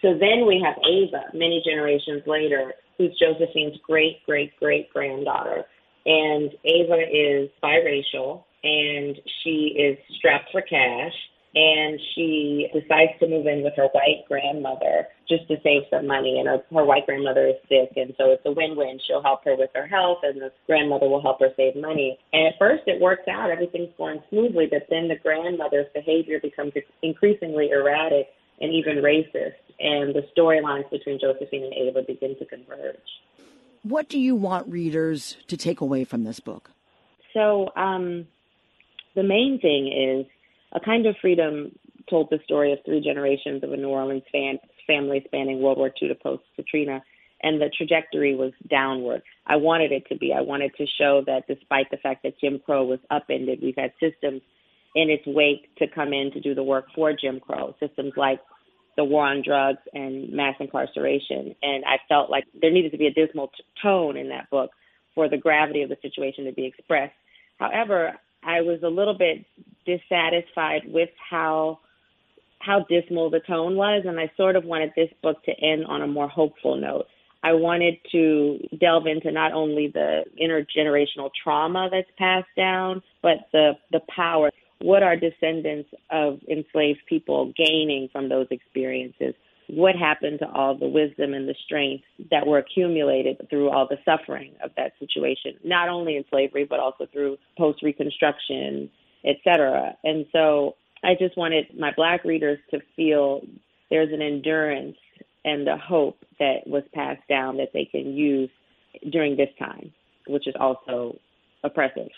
So 0.02 0.14
then 0.14 0.46
we 0.46 0.64
have 0.64 0.76
Ava, 0.86 1.26
many 1.34 1.62
generations 1.66 2.22
later, 2.28 2.74
who's 2.98 3.18
Josephine's 3.20 3.78
great 3.84 4.24
great 4.26 4.56
great 4.58 4.92
granddaughter. 4.94 5.66
And 6.06 6.52
Ava 6.64 7.02
is 7.12 7.50
biracial 7.64 8.44
and 8.64 9.18
she 9.44 9.76
is 9.78 9.98
strapped 10.18 10.52
for 10.52 10.62
cash 10.62 11.14
and 11.56 12.00
she 12.14 12.68
decides 12.74 13.12
to 13.20 13.28
move 13.28 13.48
in 13.48 13.64
with 13.64 13.74
her 13.76 13.88
white 13.94 14.26
grandmother 14.28 15.08
just 15.28 15.48
to 15.48 15.56
save 15.64 15.84
some 15.90 16.06
money. 16.06 16.40
And 16.40 16.48
her, 16.48 16.62
her 16.72 16.86
white 16.86 17.06
grandmother 17.06 17.48
is 17.48 17.56
sick, 17.70 17.94
and 17.96 18.14
so 18.18 18.32
it's 18.32 18.46
a 18.46 18.52
win-win. 18.52 19.00
She'll 19.06 19.24
help 19.24 19.44
her 19.46 19.56
with 19.56 19.70
her 19.74 19.88
health, 19.88 20.20
and 20.24 20.42
the 20.42 20.52
grandmother 20.68 21.08
will 21.08 21.22
help 21.22 21.40
her 21.40 21.50
save 21.56 21.76
money. 21.76 22.18
And 22.34 22.48
at 22.48 22.54
first, 22.60 22.84
it 22.88 23.02
works 23.02 23.28
out; 23.28 23.50
everything's 23.50 23.94
going 23.98 24.22
smoothly. 24.30 24.68
But 24.70 24.88
then 24.90 25.08
the 25.08 25.16
grandmother's 25.16 25.88
behavior 25.94 26.40
becomes 26.40 26.74
increasingly 27.02 27.70
erratic 27.72 28.28
and 28.60 28.74
even 28.74 28.98
racist, 28.98 29.62
and 29.80 30.14
the 30.14 30.28
storylines 30.36 30.90
between 30.90 31.20
Josephine 31.20 31.64
and 31.64 31.74
Ava 31.74 32.02
begin 32.02 32.38
to 32.40 32.46
converge. 32.46 32.98
What 33.84 34.10
do 34.10 34.20
you 34.20 34.36
want 34.36 34.68
readers 34.68 35.38
to 35.48 35.56
take 35.56 35.80
away 35.80 36.04
from 36.04 36.24
this 36.24 36.40
book? 36.40 36.72
So, 37.34 37.72
um, 37.76 38.28
the 39.16 39.24
main 39.24 39.60
thing 39.62 39.88
is 39.88 40.26
a 40.74 40.80
Kind 40.80 41.06
of 41.06 41.16
Freedom 41.22 41.72
told 42.10 42.30
the 42.30 42.40
story 42.46 42.72
of 42.72 42.80
three 42.86 43.02
generations 43.02 43.64
of 43.64 43.72
a 43.72 43.78
New 43.78 43.90
Orleans 43.90 44.24
fan, 44.32 44.60
family 44.86 45.22
spanning 45.26 45.62
World 45.62 45.78
War 45.78 45.92
II 46.02 46.10
to 46.10 46.16
post 46.16 46.44
Katrina, 46.56 47.02
and 47.44 47.62
the 47.62 47.70
trajectory 47.78 48.36
was 48.36 48.54
downward. 48.70 49.22
I 49.46 49.58
wanted 49.58 49.92
it 49.92 50.08
to 50.10 50.18
be. 50.18 50.34
I 50.34 50.42
wanted 50.42 50.72
to 50.78 50.86
show 50.98 51.22
that 51.28 51.44
despite 51.48 51.92
the 51.92 51.98
fact 51.98 52.24
that 52.24 52.40
Jim 52.40 52.60
Crow 52.66 52.84
was 52.84 53.00
upended, 53.12 53.60
we've 53.62 53.76
had 53.78 53.92
systems 54.00 54.42
in 54.96 55.10
its 55.10 55.24
wake 55.28 55.74
to 55.78 55.88
come 55.88 56.14
in 56.14 56.32
to 56.32 56.40
do 56.40 56.56
the 56.56 56.64
work 56.64 56.86
for 56.96 57.14
Jim 57.14 57.40
Crow, 57.40 57.76
systems 57.80 58.14
like 58.18 58.40
the 58.96 59.04
war 59.04 59.28
on 59.28 59.44
drugs 59.46 59.80
and 59.94 60.32
mass 60.34 60.56
incarceration. 60.60 61.56
And 61.62 61.86
I 61.86 61.98
felt 62.10 62.32
like 62.32 62.46
there 62.60 62.72
needed 62.72 62.92
to 62.94 62.98
be 62.98 63.06
a 63.06 63.14
dismal 63.14 63.50
t- 63.50 63.64
tone 63.82 64.18
in 64.18 64.30
that 64.30 64.50
book 64.50 64.72
for 65.14 65.30
the 65.30 65.38
gravity 65.38 65.84
of 65.84 65.90
the 65.90 65.98
situation 66.02 66.46
to 66.46 66.52
be 66.52 66.66
expressed. 66.66 67.14
However, 67.60 68.16
I 68.44 68.62
was 68.62 68.80
a 68.84 68.88
little 68.88 69.18
bit 69.18 69.46
dissatisfied 69.86 70.84
with 70.86 71.10
how 71.30 71.80
how 72.60 72.86
dismal 72.90 73.30
the 73.30 73.40
tone 73.40 73.76
was, 73.76 74.04
and 74.06 74.20
I 74.20 74.32
sort 74.36 74.56
of 74.56 74.66
wanted 74.66 74.92
this 74.96 75.10
book 75.22 75.44
to 75.46 75.52
end 75.52 75.86
on 75.86 76.02
a 76.02 76.08
more 76.08 76.28
hopeful 76.28 76.76
note. 76.76 77.06
I 77.44 77.54
wanted 77.54 77.96
to 78.12 78.60
delve 78.80 79.06
into 79.06 79.32
not 79.32 79.54
only 79.54 79.88
the 79.88 80.26
intergenerational 80.42 81.30
trauma 81.42 81.88
that's 81.92 82.10
passed 82.18 82.50
down, 82.56 83.02
but 83.22 83.48
the 83.54 83.74
the 83.92 84.02
power. 84.14 84.50
What 84.80 85.02
are 85.02 85.16
descendants 85.16 85.90
of 86.12 86.40
enslaved 86.50 87.00
people 87.08 87.54
gaining 87.56 88.10
from 88.12 88.30
those 88.30 88.48
experiences? 88.52 89.34
What 89.68 89.96
happened 89.96 90.40
to 90.40 90.50
all 90.50 90.78
the 90.78 90.88
wisdom 90.88 91.34
and 91.34 91.48
the 91.48 91.56
strength 91.66 92.06
that 92.32 92.48
were 92.48 92.58
accumulated 92.58 93.46
through 93.50 93.70
all 93.70 93.88
the 93.88 93.98
suffering 94.06 94.54
of 94.64 94.72
that 94.78 94.94
situation, 95.00 95.56
not 95.64 95.90
only 95.90 96.16
in 96.16 96.24
slavery, 96.30 96.66
but 96.66 96.80
also 96.80 97.06
through 97.12 97.38
post 97.58 97.84
Reconstruction 97.84 98.90
etc. 99.26 99.96
And 100.04 100.26
so 100.32 100.76
I 101.04 101.16
just 101.20 101.38
wanted 101.38 101.66
my 101.78 101.92
black 101.96 102.24
readers 102.24 102.60
to 102.72 102.80
feel 102.96 103.42
there's 103.90 104.12
an 104.14 104.22
endurance 104.22 104.98
and 105.46 105.68
a 105.68 105.78
hope 105.78 106.18
that 106.40 106.66
was 106.66 106.84
passed 106.94 107.28
down 107.30 107.58
that 107.58 107.70
they 107.74 107.86
can 107.86 108.14
use 108.14 108.50
during 109.12 109.38
this 109.38 109.50
time, 109.60 109.94
which 110.28 110.48
is 110.48 110.56
also 110.60 111.18
oppressive. 111.64 112.10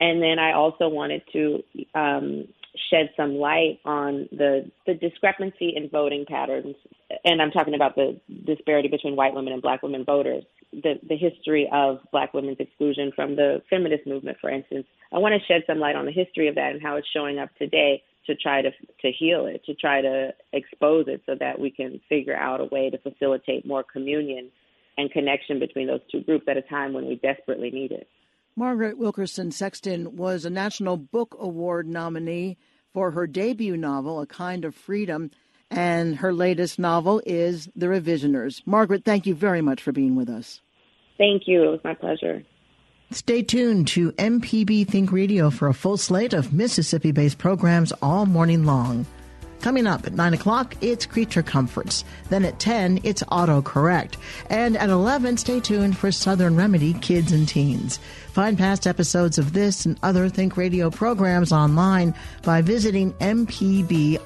And 0.00 0.22
then 0.22 0.38
I 0.38 0.52
also 0.52 0.88
wanted 0.88 1.22
to 1.32 1.62
um, 1.94 2.48
shed 2.90 3.10
some 3.16 3.36
light 3.36 3.80
on 3.84 4.28
the 4.32 4.70
the 4.86 4.94
discrepancy 4.94 5.72
in 5.74 5.88
voting 5.88 6.24
patterns, 6.28 6.76
and 7.24 7.40
I'm 7.40 7.50
talking 7.50 7.74
about 7.74 7.96
the 7.96 8.20
disparity 8.46 8.88
between 8.88 9.16
white 9.16 9.34
women 9.34 9.52
and 9.52 9.62
black 9.62 9.82
women 9.82 10.04
voters 10.04 10.44
the, 10.72 10.94
the 11.08 11.16
history 11.16 11.68
of 11.72 11.98
black 12.12 12.34
women's 12.34 12.60
exclusion 12.60 13.12
from 13.14 13.36
the 13.36 13.62
feminist 13.70 14.06
movement, 14.06 14.38
for 14.40 14.50
instance. 14.50 14.86
I 15.12 15.18
want 15.18 15.34
to 15.34 15.46
shed 15.46 15.62
some 15.66 15.78
light 15.78 15.96
on 15.96 16.04
the 16.04 16.12
history 16.12 16.48
of 16.48 16.54
that 16.56 16.72
and 16.72 16.82
how 16.82 16.96
it's 16.96 17.08
showing 17.14 17.38
up 17.38 17.50
today 17.58 18.02
to 18.26 18.34
try 18.34 18.60
to 18.60 18.70
to 18.70 19.10
heal 19.10 19.46
it, 19.46 19.64
to 19.64 19.74
try 19.74 20.02
to 20.02 20.34
expose 20.52 21.06
it 21.08 21.22
so 21.24 21.34
that 21.40 21.58
we 21.58 21.70
can 21.70 22.00
figure 22.08 22.36
out 22.36 22.60
a 22.60 22.66
way 22.66 22.90
to 22.90 22.98
facilitate 22.98 23.66
more 23.66 23.82
communion 23.82 24.50
and 24.98 25.10
connection 25.10 25.58
between 25.58 25.86
those 25.86 26.00
two 26.12 26.20
groups 26.22 26.44
at 26.48 26.56
a 26.56 26.62
time 26.62 26.92
when 26.92 27.06
we 27.06 27.16
desperately 27.16 27.70
need 27.70 27.92
it. 27.92 28.08
Margaret 28.58 28.98
Wilkerson 28.98 29.52
Sexton 29.52 30.16
was 30.16 30.44
a 30.44 30.50
National 30.50 30.96
Book 30.96 31.36
Award 31.38 31.86
nominee 31.86 32.58
for 32.92 33.12
her 33.12 33.26
debut 33.26 33.76
novel, 33.76 34.20
A 34.20 34.26
Kind 34.26 34.64
of 34.64 34.74
Freedom 34.74 35.30
and 35.70 36.16
her 36.16 36.32
latest 36.32 36.78
novel 36.78 37.22
is 37.26 37.68
The 37.76 37.86
Revisioners. 37.86 38.62
Margaret, 38.66 39.04
thank 39.04 39.26
you 39.26 39.34
very 39.34 39.60
much 39.60 39.82
for 39.82 39.92
being 39.92 40.16
with 40.16 40.28
us. 40.28 40.60
Thank 41.18 41.42
you. 41.46 41.62
It 41.64 41.70
was 41.70 41.80
my 41.84 41.94
pleasure. 41.94 42.42
Stay 43.10 43.42
tuned 43.42 43.86
to 43.88 44.12
MPB 44.12 44.88
Think 44.88 45.12
Radio 45.12 45.50
for 45.50 45.68
a 45.68 45.74
full 45.74 45.96
slate 45.96 46.32
of 46.34 46.52
Mississippi 46.52 47.12
based 47.12 47.38
programs 47.38 47.92
all 48.02 48.26
morning 48.26 48.64
long. 48.64 49.06
Coming 49.60 49.86
up 49.88 50.06
at 50.06 50.14
9 50.14 50.34
o'clock, 50.34 50.76
it's 50.80 51.04
Creature 51.04 51.42
Comforts. 51.42 52.04
Then 52.30 52.44
at 52.44 52.60
10, 52.60 53.00
it's 53.02 53.24
Autocorrect. 53.24 54.14
And 54.48 54.76
at 54.76 54.88
11, 54.88 55.36
stay 55.38 55.58
tuned 55.58 55.96
for 55.96 56.12
Southern 56.12 56.54
Remedy 56.54 56.94
Kids 56.94 57.32
and 57.32 57.48
Teens. 57.48 57.98
Find 58.32 58.56
past 58.56 58.86
episodes 58.86 59.36
of 59.36 59.52
this 59.52 59.84
and 59.84 59.98
other 60.02 60.28
Think 60.28 60.56
Radio 60.56 60.90
programs 60.90 61.50
online 61.50 62.14
by 62.42 62.62
visiting 62.62 63.12
mpbonline.org. 63.14 64.22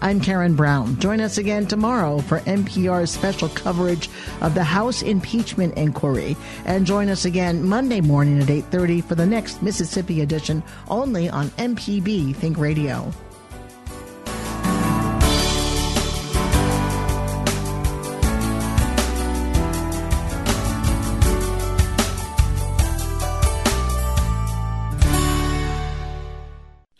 I'm 0.00 0.20
Karen 0.20 0.54
Brown. 0.54 1.00
Join 1.00 1.20
us 1.20 1.38
again 1.38 1.66
tomorrow 1.66 2.18
for 2.18 2.40
NPR's 2.40 3.10
special 3.10 3.48
coverage 3.48 4.10
of 4.42 4.54
the 4.54 4.62
House 4.62 5.02
impeachment 5.02 5.74
inquiry. 5.76 6.36
And 6.66 6.86
join 6.86 7.08
us 7.08 7.24
again 7.24 7.66
Monday 7.66 8.02
morning 8.02 8.40
at 8.40 8.48
8.30 8.48 9.02
for 9.04 9.14
the 9.14 9.26
next 9.26 9.62
Mississippi 9.62 10.20
edition 10.20 10.62
only 10.88 11.30
on 11.30 11.48
MPB 11.48 12.36
Think 12.36 12.58
Radio. 12.58 13.10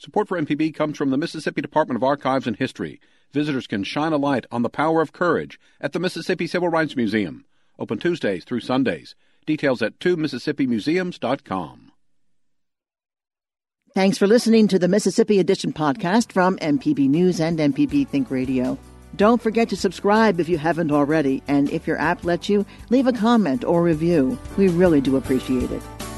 Support 0.09 0.29
for 0.29 0.41
MPB 0.41 0.75
comes 0.75 0.97
from 0.97 1.11
the 1.11 1.19
Mississippi 1.19 1.61
Department 1.61 1.97
of 1.97 2.03
Archives 2.03 2.47
and 2.47 2.57
History. 2.57 2.99
Visitors 3.35 3.67
can 3.67 3.85
shine 3.85 4.15
a 4.15 4.17
light 4.17 4.47
on 4.51 4.63
the 4.63 4.71
power 4.71 5.03
of 5.03 5.13
courage 5.13 5.61
at 5.83 5.93
the 5.93 5.99
Mississippi 5.99 6.47
Civil 6.47 6.71
Rights 6.71 6.97
Museum. 6.97 7.45
Open 7.79 7.99
Tuesdays 7.99 8.43
through 8.45 8.61
Sundays. 8.61 9.15
Details 9.45 9.83
at 9.83 9.99
2mississippimuseums.com. 9.99 11.93
Thanks 13.95 14.17
for 14.17 14.27
listening 14.27 14.67
to 14.69 14.79
the 14.79 14.89
Mississippi 14.89 15.41
Edition 15.41 15.75
podcast 15.75 16.33
from 16.33 16.57
MPB 16.57 17.07
News 17.11 17.39
and 17.39 17.59
MPB 17.59 18.09
Think 18.09 18.31
Radio. 18.31 18.79
Don't 19.17 19.43
forget 19.43 19.69
to 19.69 19.77
subscribe 19.77 20.41
if 20.41 20.49
you 20.49 20.57
haven't 20.57 20.91
already, 20.91 21.43
and 21.49 21.69
if 21.69 21.87
your 21.87 21.99
app 21.99 22.25
lets 22.25 22.49
you, 22.49 22.65
leave 22.89 23.07
a 23.07 23.13
comment 23.13 23.63
or 23.63 23.83
review. 23.83 24.39
We 24.57 24.69
really 24.69 25.03
do 25.03 25.19
appreciate 25.19 25.71
it. 25.71 25.83